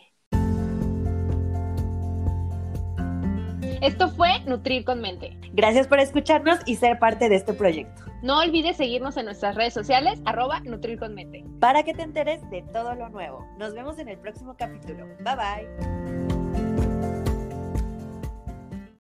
Esto 3.82 4.10
fue 4.10 4.40
Nutrir 4.46 4.84
con 4.86 5.02
Mente. 5.02 5.38
Gracias 5.54 5.88
por 5.88 6.00
escucharnos 6.00 6.60
y 6.66 6.76
ser 6.76 6.98
parte 7.00 7.30
de 7.30 7.36
este 7.36 7.54
proyecto. 7.54 8.04
No 8.24 8.40
olvides 8.40 8.78
seguirnos 8.78 9.18
en 9.18 9.26
nuestras 9.26 9.56
redes 9.56 9.74
sociales, 9.74 10.20
arroba 10.26 10.62
Nutrir 10.62 10.98
con 10.98 11.14
Mente. 11.14 11.44
Para 11.60 11.84
que 11.84 11.94
te 11.94 12.02
enteres 12.02 12.42
de 12.50 12.64
todo 12.74 12.96
lo 12.96 13.10
nuevo. 13.10 13.46
Nos 13.58 13.74
vemos 13.74 14.00
en 14.00 14.08
el 14.08 14.18
próximo 14.18 14.56
capítulo. 14.58 15.06
Bye 15.20 15.36
bye. 15.36 16.27